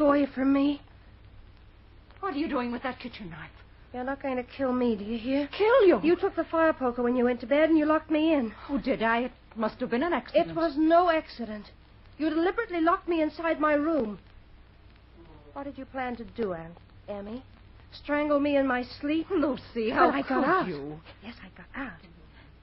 Keep 0.00 0.06
away 0.06 0.26
from 0.34 0.52
me. 0.52 0.80
What 2.20 2.34
are 2.34 2.38
you 2.38 2.48
doing 2.48 2.72
with 2.72 2.82
that 2.82 2.98
kitchen 2.98 3.30
knife? 3.30 3.50
You're 3.92 4.04
not 4.04 4.22
going 4.22 4.36
to 4.36 4.42
kill 4.44 4.72
me, 4.72 4.94
do 4.96 5.04
you 5.04 5.18
hear? 5.18 5.48
Kill 5.48 5.86
you? 5.86 6.00
You 6.02 6.16
took 6.16 6.36
the 6.36 6.44
fire 6.44 6.72
poker 6.72 7.02
when 7.02 7.16
you 7.16 7.24
went 7.24 7.40
to 7.40 7.46
bed 7.46 7.68
and 7.70 7.78
you 7.78 7.86
locked 7.86 8.10
me 8.10 8.32
in. 8.34 8.52
Oh, 8.68 8.78
did 8.78 9.02
I? 9.02 9.18
It 9.24 9.32
must 9.56 9.80
have 9.80 9.90
been 9.90 10.02
an 10.02 10.12
accident. 10.12 10.50
It 10.50 10.56
was 10.56 10.74
no 10.76 11.10
accident. 11.10 11.66
You 12.18 12.30
deliberately 12.30 12.80
locked 12.80 13.08
me 13.08 13.20
inside 13.20 13.58
my 13.60 13.74
room. 13.74 14.18
What 15.54 15.64
did 15.64 15.76
you 15.76 15.84
plan 15.86 16.16
to 16.16 16.24
do, 16.24 16.52
Aunt 16.52 16.76
Emmy? 17.08 17.42
Strangle 17.92 18.38
me 18.38 18.56
in 18.56 18.66
my 18.66 18.84
sleep? 19.00 19.26
Lucy, 19.30 19.90
how 19.90 20.06
But 20.10 20.14
I 20.14 20.22
got 20.22 20.44
out. 20.44 20.68
you? 20.68 21.00
Yes, 21.24 21.34
I 21.42 21.48
got 21.56 21.66
out. 21.86 22.00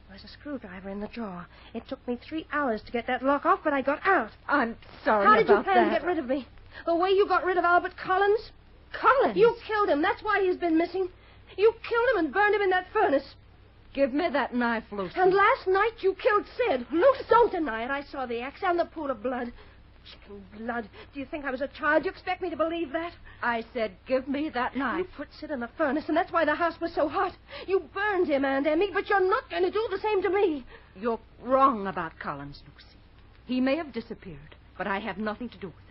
There 0.07 0.13
was 0.13 0.23
a 0.23 0.27
screwdriver 0.29 0.87
in 0.89 1.01
the 1.01 1.07
drawer. 1.09 1.45
It 1.73 1.83
took 1.89 2.07
me 2.07 2.17
three 2.27 2.47
hours 2.53 2.81
to 2.83 2.91
get 2.93 3.05
that 3.07 3.21
lock 3.23 3.45
off, 3.45 3.59
but 3.63 3.73
I 3.73 3.81
got 3.81 3.99
out. 4.07 4.31
I'm 4.47 4.77
sorry 5.03 5.25
How 5.25 5.35
did 5.35 5.49
you 5.49 5.61
plan 5.63 5.65
that. 5.65 5.83
to 5.85 5.89
get 5.99 6.05
rid 6.07 6.17
of 6.19 6.27
me? 6.27 6.47
The 6.85 6.95
way 6.95 7.09
you 7.09 7.27
got 7.27 7.45
rid 7.45 7.57
of 7.57 7.63
Albert 7.65 7.97
Collins? 7.97 8.51
Collins? 8.93 9.37
You 9.37 9.55
killed 9.65 9.89
him. 9.89 10.01
That's 10.01 10.23
why 10.23 10.41
he's 10.43 10.57
been 10.57 10.77
missing. 10.77 11.09
You 11.57 11.73
killed 11.87 12.09
him 12.13 12.25
and 12.25 12.33
burned 12.33 12.55
him 12.55 12.61
in 12.61 12.69
that 12.69 12.87
furnace. 12.93 13.35
Give 13.93 14.13
me 14.13 14.29
that 14.29 14.53
knife, 14.53 14.83
Lucy. 14.91 15.19
And 15.19 15.33
last 15.33 15.67
night 15.67 15.93
you 16.01 16.13
killed 16.15 16.45
Sid. 16.55 16.85
Lucy, 16.91 17.23
don't 17.29 17.51
deny 17.51 17.85
it. 17.85 17.91
I 17.91 18.03
saw 18.03 18.25
the 18.25 18.41
axe 18.41 18.61
and 18.63 18.79
the 18.79 18.85
pool 18.85 19.09
of 19.09 19.23
blood. 19.23 19.51
Chicken 20.05 20.43
blood. 20.57 20.87
Do 21.13 21.19
you 21.19 21.25
think 21.25 21.45
I 21.45 21.51
was 21.51 21.61
a 21.61 21.67
child? 21.67 22.03
Do 22.03 22.07
you 22.07 22.11
expect 22.11 22.41
me 22.41 22.49
to 22.49 22.55
believe 22.55 22.91
that? 22.93 23.13
I 23.41 23.63
said, 23.73 23.91
give 24.07 24.27
me 24.27 24.49
that 24.49 24.77
knife. 24.77 24.99
You 24.99 25.07
put 25.17 25.33
Sid 25.39 25.51
in 25.51 25.59
the 25.59 25.69
furnace, 25.77 26.05
and 26.07 26.15
that's 26.15 26.31
why 26.31 26.45
the 26.45 26.55
house 26.55 26.79
was 26.79 26.93
so 26.93 27.09
hot. 27.09 27.35
You 27.65 27.81
burned 27.93 28.27
him, 28.27 28.45
Aunt 28.45 28.67
Emmy, 28.67 28.89
but 28.93 29.09
you're 29.09 29.27
not 29.27 29.49
going 29.49 29.63
to 29.63 29.71
do 29.71 29.87
the 29.89 29.99
same 29.99 30.21
to 30.21 30.29
me. 30.29 30.65
You're 30.95 31.19
wrong 31.41 31.87
about 31.87 32.19
Collins, 32.19 32.61
Lucy. 32.67 32.97
He 33.47 33.59
may 33.59 33.75
have 33.77 33.91
disappeared, 33.93 34.55
but 34.77 34.87
I 34.87 34.99
have 34.99 35.17
nothing 35.17 35.49
to 35.49 35.57
do 35.57 35.67
with 35.67 35.75
it. 35.75 35.86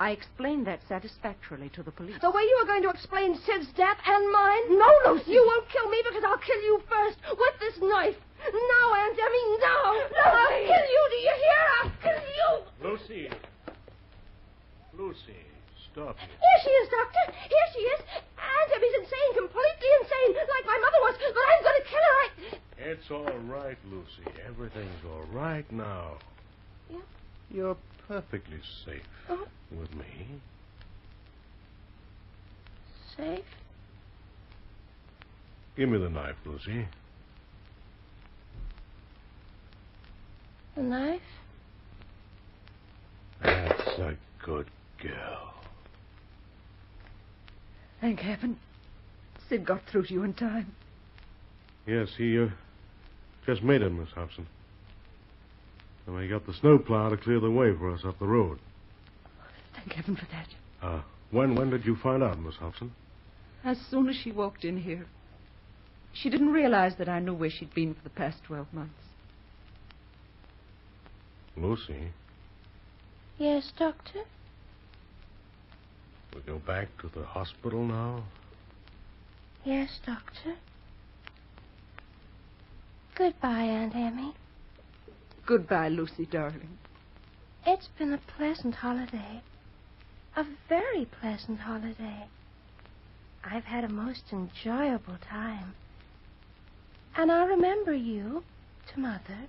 I 0.00 0.16
explained 0.16 0.66
that 0.66 0.80
satisfactorily 0.88 1.68
to 1.76 1.82
the 1.84 1.92
police. 1.92 2.16
The 2.24 2.32
way 2.32 2.40
you 2.40 2.56
are 2.64 2.66
going 2.66 2.82
to 2.84 2.88
explain 2.88 3.36
Sid's 3.44 3.68
death 3.76 4.00
and 4.00 4.32
mine? 4.32 4.80
No, 4.80 4.88
Lucy. 5.12 5.36
You 5.36 5.44
won't 5.44 5.68
kill 5.68 5.92
me 5.92 6.00
because 6.08 6.24
I'll 6.24 6.40
kill 6.40 6.56
you 6.64 6.80
first 6.88 7.20
with 7.28 7.56
this 7.60 7.76
knife. 7.84 8.16
Now, 8.40 8.86
Aunt 8.96 9.18
Emmy, 9.20 9.44
now. 9.60 10.00
I'll 10.24 10.56
kill 10.56 10.86
you, 10.88 11.02
do 11.12 11.18
you 11.20 11.34
hear? 11.36 11.62
I'll 11.84 11.92
kill 12.00 12.22
you. 12.32 12.48
Lucy. 12.80 13.28
Lucy, 14.96 15.44
stop 15.92 16.16
it. 16.16 16.32
Here 16.32 16.60
she 16.64 16.72
is, 16.80 16.88
Doctor. 16.88 17.36
Here 17.36 17.68
she 17.76 17.80
is. 17.84 18.00
Aunt 18.40 18.70
Emmy's 18.72 18.96
insane, 19.04 19.30
completely 19.36 19.90
insane, 20.00 20.32
like 20.32 20.64
my 20.64 20.80
mother 20.80 21.00
was, 21.04 21.14
but 21.20 21.44
I'm 21.44 21.60
going 21.60 21.76
to 21.76 21.86
kill 21.92 22.04
her. 22.08 22.16
I... 22.24 22.28
It's 22.88 23.10
all 23.12 23.38
right, 23.52 23.76
Lucy. 23.92 24.24
Everything's 24.48 25.04
all 25.04 25.28
right 25.28 25.70
now. 25.70 26.16
Yeah? 26.88 27.04
You're 27.52 27.76
perfectly 28.10 28.58
safe 28.84 29.06
Oh. 29.28 29.46
with 29.70 29.94
me. 29.94 30.26
Safe? 33.16 33.44
Give 35.76 35.88
me 35.88 35.96
the 35.98 36.10
knife, 36.10 36.34
Lucy. 36.44 36.88
The 40.74 40.82
knife? 40.82 41.20
That's 43.44 43.98
a 44.00 44.16
good 44.44 44.66
girl. 45.00 45.54
Thank 48.00 48.18
heaven. 48.18 48.58
Sid 49.48 49.64
got 49.64 49.86
through 49.86 50.06
to 50.06 50.14
you 50.14 50.24
in 50.24 50.34
time. 50.34 50.74
Yes, 51.86 52.08
he 52.18 52.40
uh, 52.40 52.48
just 53.46 53.62
made 53.62 53.82
it, 53.82 53.90
Miss 53.90 54.08
Hobson. 54.16 54.48
And 56.06 56.20
he 56.22 56.28
got 56.28 56.46
the 56.46 56.54
snowplow 56.54 57.10
to 57.10 57.16
clear 57.16 57.40
the 57.40 57.50
way 57.50 57.72
for 57.76 57.90
us 57.92 58.00
up 58.04 58.18
the 58.18 58.26
road. 58.26 58.58
Thank 59.74 59.92
heaven 59.92 60.16
for 60.16 60.26
that. 60.32 60.48
Uh, 60.86 61.02
when 61.30 61.54
when 61.54 61.70
did 61.70 61.84
you 61.84 61.96
find 62.02 62.22
out, 62.22 62.38
Miss 62.40 62.56
Hobson? 62.56 62.92
As 63.64 63.78
soon 63.90 64.08
as 64.08 64.16
she 64.16 64.32
walked 64.32 64.64
in 64.64 64.78
here. 64.78 65.06
She 66.12 66.28
didn't 66.28 66.52
realize 66.52 66.96
that 66.98 67.08
I 67.08 67.20
knew 67.20 67.34
where 67.34 67.50
she'd 67.50 67.72
been 67.72 67.94
for 67.94 68.02
the 68.02 68.10
past 68.10 68.42
12 68.44 68.72
months. 68.72 68.94
Lucy, 71.56 72.08
Yes, 73.38 73.70
Doctor? 73.78 74.20
we 76.34 76.40
go 76.42 76.58
back 76.58 76.88
to 77.00 77.08
the 77.08 77.24
hospital 77.24 77.84
now? 77.84 78.24
Yes, 79.64 79.98
Doctor. 80.04 80.56
Goodbye, 83.16 83.62
Aunt 83.64 83.94
Emmy. 83.94 84.34
Goodbye, 85.46 85.88
Lucy, 85.88 86.26
darling. 86.26 86.78
It's 87.66 87.88
been 87.98 88.12
a 88.12 88.20
pleasant 88.36 88.74
holiday. 88.74 89.42
A 90.36 90.44
very 90.68 91.06
pleasant 91.20 91.60
holiday. 91.60 92.26
I've 93.44 93.64
had 93.64 93.84
a 93.84 93.88
most 93.88 94.32
enjoyable 94.32 95.16
time. 95.28 95.74
And 97.16 97.32
I'll 97.32 97.48
remember 97.48 97.94
you 97.94 98.44
to 98.92 99.00
Mother. 99.00 99.48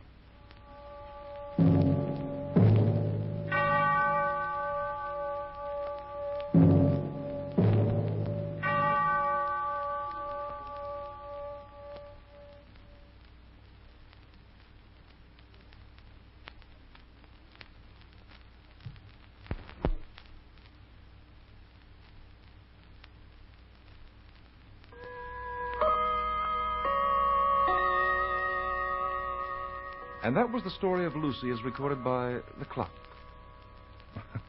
And 30.23 30.37
that 30.37 30.51
was 30.51 30.63
the 30.63 30.69
story 30.69 31.05
of 31.05 31.15
Lucy 31.15 31.49
as 31.49 31.63
recorded 31.63 32.03
by 32.03 32.37
the 32.59 32.65
clock. 32.65 32.91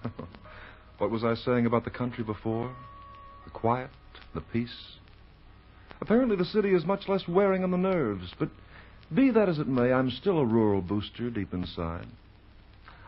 what 0.98 1.10
was 1.10 1.24
I 1.24 1.34
saying 1.34 1.64
about 1.64 1.84
the 1.84 1.90
country 1.90 2.22
before? 2.22 2.70
The 3.44 3.50
quiet, 3.50 3.90
the 4.34 4.42
peace. 4.42 4.96
Apparently, 6.02 6.36
the 6.36 6.44
city 6.44 6.74
is 6.74 6.84
much 6.84 7.08
less 7.08 7.26
wearing 7.26 7.64
on 7.64 7.70
the 7.70 7.78
nerves, 7.78 8.34
but 8.38 8.50
be 9.14 9.30
that 9.30 9.48
as 9.48 9.58
it 9.58 9.66
may, 9.66 9.92
I'm 9.92 10.10
still 10.10 10.38
a 10.38 10.44
rural 10.44 10.82
booster 10.82 11.30
deep 11.30 11.54
inside. 11.54 12.06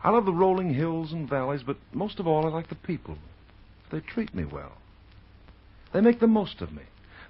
I 0.02 0.10
love 0.10 0.24
the 0.24 0.32
rolling 0.32 0.72
hills 0.72 1.12
and 1.12 1.28
valleys, 1.28 1.62
but 1.66 1.76
most 1.92 2.18
of 2.18 2.26
all, 2.26 2.46
I 2.46 2.50
like 2.50 2.68
the 2.68 2.74
people. 2.74 3.18
They 3.90 4.00
treat 4.00 4.34
me 4.34 4.44
well. 4.44 4.72
They 5.92 6.00
make 6.00 6.20
the 6.20 6.26
most 6.26 6.62
of 6.62 6.72
me, 6.72 6.82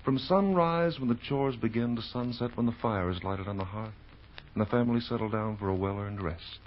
from 0.05 0.19
sunrise 0.19 1.01
when 1.01 1.09
the 1.09 1.19
chores 1.29 1.57
begin 1.57 1.97
to 1.97 2.03
sunset 2.03 2.57
when 2.57 2.67
the 2.67 2.73
fire 2.73 3.11
is 3.11 3.25
lighted 3.25 3.49
on 3.49 3.59
the 3.59 3.65
hearth 3.65 3.95
and 4.55 4.65
the 4.65 4.71
family 4.71 5.01
settled 5.01 5.33
down 5.33 5.57
for 5.57 5.69
a 5.69 5.75
well 5.75 5.99
earned 5.99 6.23
rest. 6.23 6.61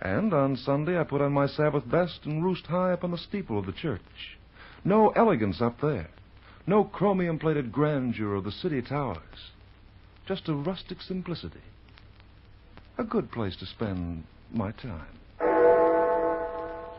And 0.00 0.32
on 0.32 0.56
Sunday, 0.56 0.98
I 0.98 1.04
put 1.04 1.20
on 1.20 1.32
my 1.32 1.46
Sabbath 1.46 1.88
best 1.88 2.20
and 2.24 2.44
roost 2.44 2.66
high 2.66 2.92
up 2.92 3.04
on 3.04 3.10
the 3.10 3.18
steeple 3.18 3.58
of 3.58 3.66
the 3.66 3.72
church. 3.72 4.38
No 4.84 5.10
elegance 5.10 5.60
up 5.60 5.80
there, 5.80 6.10
no 6.66 6.84
chromium 6.84 7.38
plated 7.38 7.70
grandeur 7.70 8.34
of 8.34 8.44
the 8.44 8.50
city 8.50 8.82
towers, 8.82 9.50
just 10.26 10.48
a 10.48 10.54
rustic 10.54 11.00
simplicity. 11.02 11.60
A 12.98 13.04
good 13.04 13.30
place 13.30 13.56
to 13.56 13.66
spend 13.66 14.24
my 14.52 14.72
time. 14.72 15.18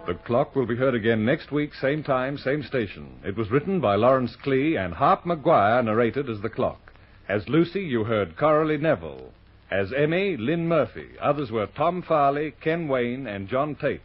The 0.05 0.15
Clock 0.25 0.55
will 0.55 0.65
be 0.65 0.75
heard 0.75 0.95
again 0.95 1.23
next 1.23 1.51
week, 1.51 1.73
same 1.73 2.03
time, 2.03 2.37
same 2.37 2.61
station. 2.63 3.19
It 3.23 3.37
was 3.37 3.51
written 3.51 3.79
by 3.79 3.95
Lawrence 3.95 4.35
Klee 4.43 4.77
and 4.77 4.93
Harp 4.93 5.23
McGuire 5.23 5.83
narrated 5.85 6.29
as 6.29 6.41
The 6.41 6.49
Clock. 6.49 6.91
As 7.29 7.47
Lucy, 7.47 7.81
you 7.83 8.03
heard 8.03 8.35
Coralie 8.35 8.77
Neville. 8.77 9.31
As 9.73 9.91
Emmy, 9.91 10.37
Lynn 10.37 10.67
Murphy. 10.67 11.17
Others 11.19 11.51
were 11.51 11.65
Tom 11.65 12.03
Farley, 12.03 12.53
Ken 12.61 12.87
Wayne, 12.87 13.25
and 13.25 13.49
John 13.49 13.73
Tate. 13.73 14.01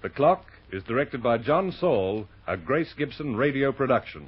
The 0.00 0.08
Clock 0.08 0.46
is 0.72 0.82
directed 0.84 1.22
by 1.22 1.36
John 1.36 1.70
Saul, 1.70 2.26
a 2.46 2.56
Grace 2.56 2.94
Gibson 2.94 3.36
radio 3.36 3.72
production. 3.72 4.26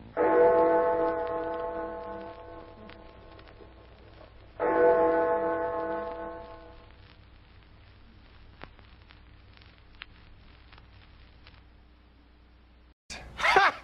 Ha! 13.39 13.81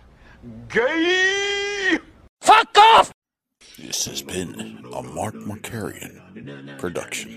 Gay! 0.68 1.49
This 3.90 4.04
has 4.04 4.22
been 4.22 4.84
a 4.94 5.02
Mark 5.02 5.34
Markarian 5.34 6.78
production. 6.78 7.28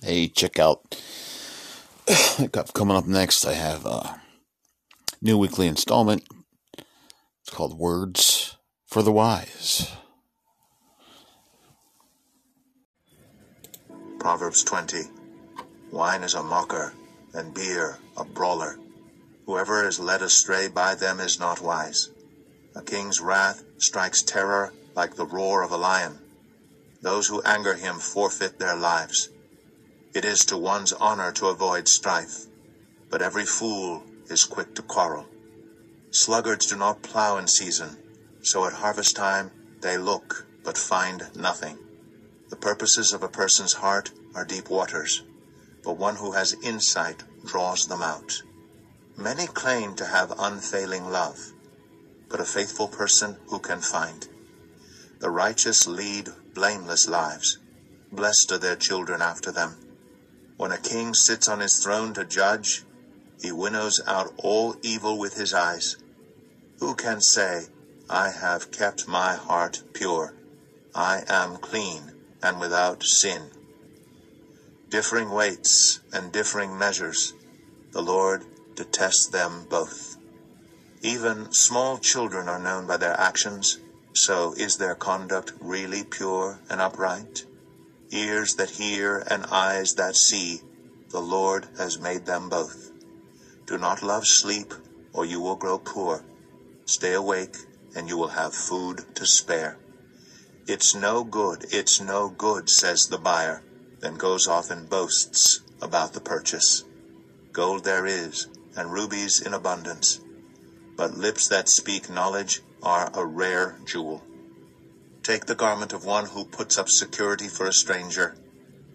Hey, 0.00 0.28
check 0.28 0.58
out. 0.58 0.98
coming 2.72 2.96
up 2.96 3.06
next. 3.06 3.44
I 3.44 3.52
have 3.52 3.84
a 3.84 4.22
new 5.20 5.36
weekly 5.36 5.66
installment. 5.66 6.26
It's 6.78 7.50
called 7.50 7.78
Words 7.78 8.56
for 8.86 9.02
the 9.02 9.12
Wise. 9.12 9.92
Proverbs 14.18 14.64
20. 14.64 15.02
Wine 15.90 16.22
is 16.22 16.32
a 16.32 16.42
mocker, 16.42 16.94
and 17.34 17.54
beer 17.54 17.98
a 18.16 18.24
brawler. 18.24 18.78
Whoever 19.46 19.86
is 19.86 19.98
led 19.98 20.22
astray 20.22 20.68
by 20.68 20.94
them 20.94 21.20
is 21.20 21.38
not 21.38 21.60
wise. 21.60 22.10
A 22.74 22.82
king's 22.82 23.20
wrath 23.20 23.64
strikes 23.78 24.22
terror 24.22 24.72
like 24.94 25.16
the 25.16 25.26
roar 25.26 25.62
of 25.62 25.72
a 25.72 25.76
lion. 25.76 26.18
Those 27.00 27.26
who 27.26 27.42
anger 27.42 27.74
him 27.74 27.98
forfeit 27.98 28.58
their 28.58 28.76
lives. 28.76 29.28
It 30.14 30.24
is 30.24 30.44
to 30.46 30.56
one's 30.56 30.92
honor 30.92 31.32
to 31.32 31.46
avoid 31.46 31.88
strife, 31.88 32.46
but 33.10 33.22
every 33.22 33.44
fool 33.44 34.04
is 34.28 34.44
quick 34.44 34.74
to 34.74 34.82
quarrel. 34.82 35.26
Sluggards 36.10 36.66
do 36.66 36.76
not 36.76 37.02
plow 37.02 37.38
in 37.38 37.46
season, 37.46 37.96
so 38.42 38.66
at 38.66 38.74
harvest 38.74 39.16
time 39.16 39.50
they 39.80 39.96
look 39.96 40.46
but 40.64 40.78
find 40.78 41.34
nothing. 41.34 41.78
The 42.50 42.56
purposes 42.56 43.12
of 43.12 43.22
a 43.22 43.28
person's 43.28 43.72
heart 43.72 44.12
are 44.34 44.44
deep 44.44 44.68
waters, 44.68 45.22
but 45.82 45.96
one 45.96 46.16
who 46.16 46.32
has 46.32 46.56
insight 46.62 47.22
draws 47.44 47.86
them 47.86 48.02
out. 48.02 48.42
Many 49.16 49.46
claim 49.46 49.94
to 49.96 50.06
have 50.06 50.32
unfailing 50.38 51.10
love, 51.10 51.52
but 52.28 52.40
a 52.40 52.44
faithful 52.44 52.88
person 52.88 53.36
who 53.48 53.58
can 53.58 53.80
find? 53.80 54.26
The 55.18 55.30
righteous 55.30 55.86
lead 55.86 56.30
blameless 56.54 57.08
lives. 57.08 57.58
Blessed 58.10 58.52
are 58.52 58.58
their 58.58 58.76
children 58.76 59.22
after 59.22 59.52
them. 59.52 59.76
When 60.56 60.72
a 60.72 60.78
king 60.78 61.14
sits 61.14 61.48
on 61.48 61.60
his 61.60 61.78
throne 61.82 62.14
to 62.14 62.24
judge, 62.24 62.84
he 63.40 63.52
winnows 63.52 64.00
out 64.06 64.32
all 64.38 64.76
evil 64.82 65.18
with 65.18 65.34
his 65.34 65.52
eyes. 65.52 65.96
Who 66.78 66.94
can 66.94 67.20
say, 67.20 67.66
I 68.08 68.30
have 68.30 68.70
kept 68.70 69.08
my 69.08 69.34
heart 69.34 69.82
pure? 69.92 70.34
I 70.94 71.22
am 71.28 71.56
clean 71.56 72.12
and 72.42 72.60
without 72.60 73.02
sin. 73.02 73.50
Differing 74.92 75.30
weights 75.30 76.00
and 76.12 76.30
differing 76.30 76.76
measures, 76.76 77.32
the 77.92 78.02
Lord 78.02 78.44
detests 78.74 79.26
them 79.26 79.64
both. 79.70 80.18
Even 81.00 81.50
small 81.50 81.96
children 81.96 82.46
are 82.46 82.58
known 82.58 82.86
by 82.86 82.98
their 82.98 83.18
actions, 83.18 83.78
so 84.12 84.52
is 84.52 84.76
their 84.76 84.94
conduct 84.94 85.54
really 85.60 86.04
pure 86.04 86.60
and 86.68 86.78
upright? 86.82 87.46
Ears 88.10 88.56
that 88.56 88.68
hear 88.68 89.24
and 89.30 89.46
eyes 89.46 89.94
that 89.94 90.14
see, 90.14 90.60
the 91.08 91.22
Lord 91.22 91.68
has 91.78 91.98
made 91.98 92.26
them 92.26 92.50
both. 92.50 92.90
Do 93.66 93.78
not 93.78 94.02
love 94.02 94.26
sleep, 94.26 94.74
or 95.14 95.24
you 95.24 95.40
will 95.40 95.56
grow 95.56 95.78
poor. 95.78 96.22
Stay 96.84 97.14
awake, 97.14 97.56
and 97.96 98.10
you 98.10 98.18
will 98.18 98.36
have 98.36 98.52
food 98.52 99.06
to 99.14 99.24
spare. 99.24 99.78
It's 100.66 100.94
no 100.94 101.24
good, 101.24 101.64
it's 101.70 101.98
no 101.98 102.28
good, 102.28 102.68
says 102.68 103.06
the 103.06 103.16
buyer, 103.16 103.62
then 104.02 104.16
goes 104.16 104.46
off 104.46 104.70
and 104.70 104.90
boasts 104.90 105.60
about 105.80 106.12
the 106.12 106.20
purchase. 106.20 106.84
Gold 107.52 107.84
there 107.84 108.04
is, 108.04 108.48
and 108.76 108.92
rubies 108.92 109.40
in 109.40 109.54
abundance, 109.54 110.20
but 110.96 111.16
lips 111.16 111.48
that 111.48 111.68
speak 111.68 112.10
knowledge 112.10 112.62
are 112.82 113.10
a 113.14 113.24
rare 113.24 113.78
jewel. 113.86 114.22
Take 115.22 115.46
the 115.46 115.54
garment 115.54 115.92
of 115.92 116.04
one 116.04 116.26
who 116.26 116.44
puts 116.44 116.76
up 116.76 116.88
security 116.88 117.48
for 117.48 117.66
a 117.66 117.72
stranger. 117.72 118.34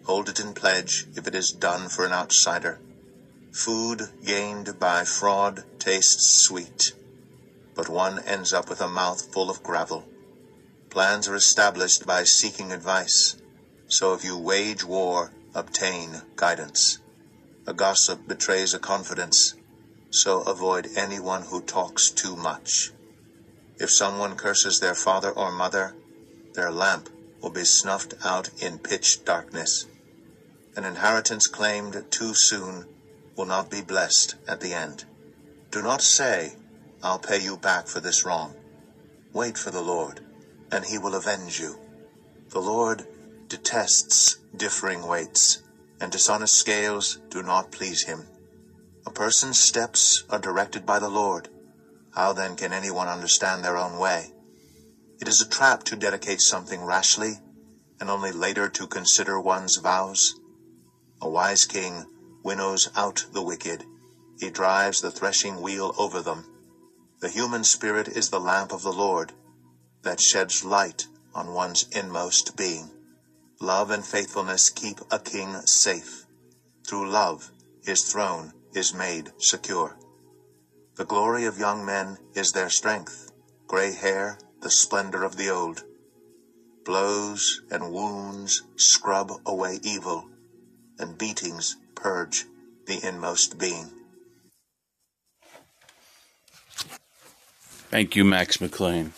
Hold 0.04 0.28
it 0.28 0.40
in 0.40 0.52
pledge 0.52 1.06
if 1.16 1.26
it 1.26 1.34
is 1.34 1.52
done 1.52 1.88
for 1.88 2.04
an 2.04 2.12
outsider. 2.12 2.78
Food 3.50 4.10
gained 4.24 4.78
by 4.78 5.04
fraud 5.04 5.64
tastes 5.78 6.44
sweet, 6.44 6.92
but 7.74 7.88
one 7.88 8.18
ends 8.20 8.52
up 8.52 8.68
with 8.68 8.82
a 8.82 8.88
mouth 8.88 9.32
full 9.32 9.48
of 9.48 9.62
gravel. 9.62 10.06
Plans 10.90 11.28
are 11.28 11.34
established 11.34 12.06
by 12.06 12.24
seeking 12.24 12.72
advice, 12.72 13.36
so 13.88 14.14
if 14.14 14.22
you 14.22 14.36
wage 14.38 14.84
war, 14.84 15.32
obtain 15.54 16.22
guidance. 16.36 16.98
A 17.66 17.72
gossip 17.72 18.28
betrays 18.28 18.74
a 18.74 18.78
confidence, 18.78 19.54
so 20.10 20.42
avoid 20.42 20.88
anyone 20.94 21.42
who 21.42 21.60
talks 21.62 22.10
too 22.10 22.36
much. 22.36 22.92
If 23.78 23.90
someone 23.90 24.36
curses 24.36 24.80
their 24.80 24.94
father 24.94 25.30
or 25.30 25.50
mother, 25.50 25.94
their 26.54 26.70
lamp 26.70 27.08
will 27.40 27.50
be 27.50 27.64
snuffed 27.64 28.14
out 28.24 28.50
in 28.60 28.78
pitch 28.78 29.24
darkness. 29.24 29.86
An 30.76 30.84
inheritance 30.84 31.46
claimed 31.46 32.04
too 32.10 32.34
soon 32.34 32.86
will 33.36 33.46
not 33.46 33.70
be 33.70 33.80
blessed 33.80 34.34
at 34.46 34.60
the 34.60 34.74
end. 34.74 35.04
Do 35.70 35.82
not 35.82 36.02
say, 36.02 36.56
I'll 37.02 37.18
pay 37.18 37.40
you 37.40 37.56
back 37.56 37.86
for 37.86 38.00
this 38.00 38.24
wrong. 38.24 38.54
Wait 39.32 39.56
for 39.56 39.70
the 39.70 39.82
Lord, 39.82 40.20
and 40.70 40.84
he 40.84 40.98
will 40.98 41.14
avenge 41.14 41.60
you. 41.60 41.78
The 42.50 42.60
Lord 42.60 43.06
detests 43.48 44.36
differing 44.54 45.06
weights, 45.06 45.62
and 46.00 46.12
dishonest 46.12 46.54
scales 46.54 47.18
do 47.30 47.42
not 47.42 47.72
please 47.72 48.04
him. 48.04 48.26
A 49.06 49.10
person's 49.10 49.58
steps 49.58 50.24
are 50.28 50.38
directed 50.38 50.84
by 50.84 50.98
the 50.98 51.08
Lord. 51.08 51.48
How 52.14 52.34
then 52.34 52.56
can 52.56 52.74
anyone 52.74 53.08
understand 53.08 53.64
their 53.64 53.78
own 53.78 53.98
way? 53.98 54.34
It 55.20 55.28
is 55.28 55.40
a 55.40 55.48
trap 55.48 55.82
to 55.84 55.96
dedicate 55.96 56.42
something 56.42 56.84
rashly, 56.84 57.40
and 57.98 58.10
only 58.10 58.32
later 58.32 58.68
to 58.68 58.86
consider 58.86 59.40
one's 59.40 59.76
vows. 59.76 60.34
A 61.22 61.28
wise 61.28 61.64
king 61.64 62.04
winnows 62.44 62.90
out 62.94 63.24
the 63.32 63.42
wicked. 63.42 63.82
He 64.38 64.50
drives 64.50 65.00
the 65.00 65.10
threshing 65.10 65.62
wheel 65.62 65.94
over 65.96 66.20
them. 66.20 66.44
The 67.20 67.30
human 67.30 67.64
spirit 67.64 68.08
is 68.08 68.28
the 68.28 68.40
lamp 68.40 68.72
of 68.72 68.82
the 68.82 68.92
Lord 68.92 69.32
that 70.02 70.20
sheds 70.20 70.64
light 70.64 71.06
on 71.34 71.54
one's 71.54 71.86
inmost 71.90 72.56
being. 72.56 72.90
Love 73.60 73.90
and 73.90 74.04
faithfulness 74.04 74.70
keep 74.70 75.00
a 75.10 75.18
king 75.18 75.52
safe. 75.64 76.26
Through 76.86 77.10
love, 77.10 77.50
his 77.84 78.04
throne 78.04 78.52
is 78.72 78.94
made 78.94 79.32
secure. 79.38 79.96
The 80.96 81.04
glory 81.04 81.44
of 81.44 81.58
young 81.58 81.84
men 81.84 82.18
is 82.34 82.52
their 82.52 82.70
strength, 82.70 83.32
gray 83.66 83.92
hair, 83.92 84.38
the 84.60 84.70
splendor 84.70 85.24
of 85.24 85.36
the 85.36 85.50
old. 85.50 85.82
Blows 86.84 87.62
and 87.70 87.92
wounds 87.92 88.62
scrub 88.76 89.32
away 89.44 89.80
evil, 89.82 90.28
and 90.98 91.18
beatings 91.18 91.76
purge 91.96 92.46
the 92.86 93.04
inmost 93.04 93.58
being. 93.58 93.90
Thank 97.90 98.14
you, 98.14 98.24
Max 98.24 98.60
McLean. 98.60 99.14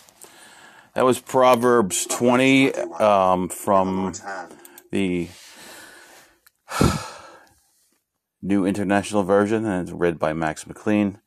That 0.95 1.05
was 1.05 1.21
Proverbs 1.21 2.05
20 2.07 2.75
um, 2.75 3.49
from 3.49 4.13
the 4.91 5.29
New 8.43 8.67
International 8.67 9.23
Version, 9.23 9.65
and 9.65 9.83
it's 9.89 9.93
read 9.93 10.19
by 10.19 10.33
Max 10.33 10.67
McLean. 10.67 11.21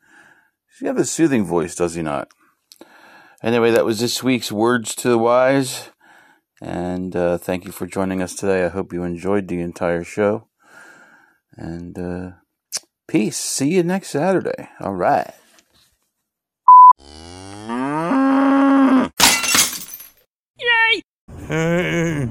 He 0.80 0.88
has 0.88 0.97
a 0.97 1.05
soothing 1.05 1.45
voice, 1.45 1.76
does 1.76 1.95
he 1.95 2.01
not? 2.01 2.28
Anyway, 3.41 3.72
that 3.72 3.86
was 3.86 4.01
this 4.01 4.22
week's 4.22 4.51
Words 4.51 4.95
to 4.95 5.09
the 5.09 5.18
Wise, 5.18 5.91
and 6.61 7.16
uh, 7.16 7.38
thank 7.38 7.64
you 7.64 7.72
for 7.72 7.86
joining 7.86 8.22
us 8.22 8.36
today. 8.36 8.66
I 8.66 8.70
hope 8.70 8.91
you 8.91 9.03
enjoyed 9.03 9.47
the 9.47 9.61
entire 9.61 10.03
show, 10.03 10.49
and 11.53 11.97
uh, 11.97 12.32
peace. 13.07 13.38
See 13.38 13.76
you 13.76 13.84
next 13.84 14.09
Saturday. 14.09 14.68
All 14.82 14.95
right. 14.95 15.34
Yay! 21.50 22.28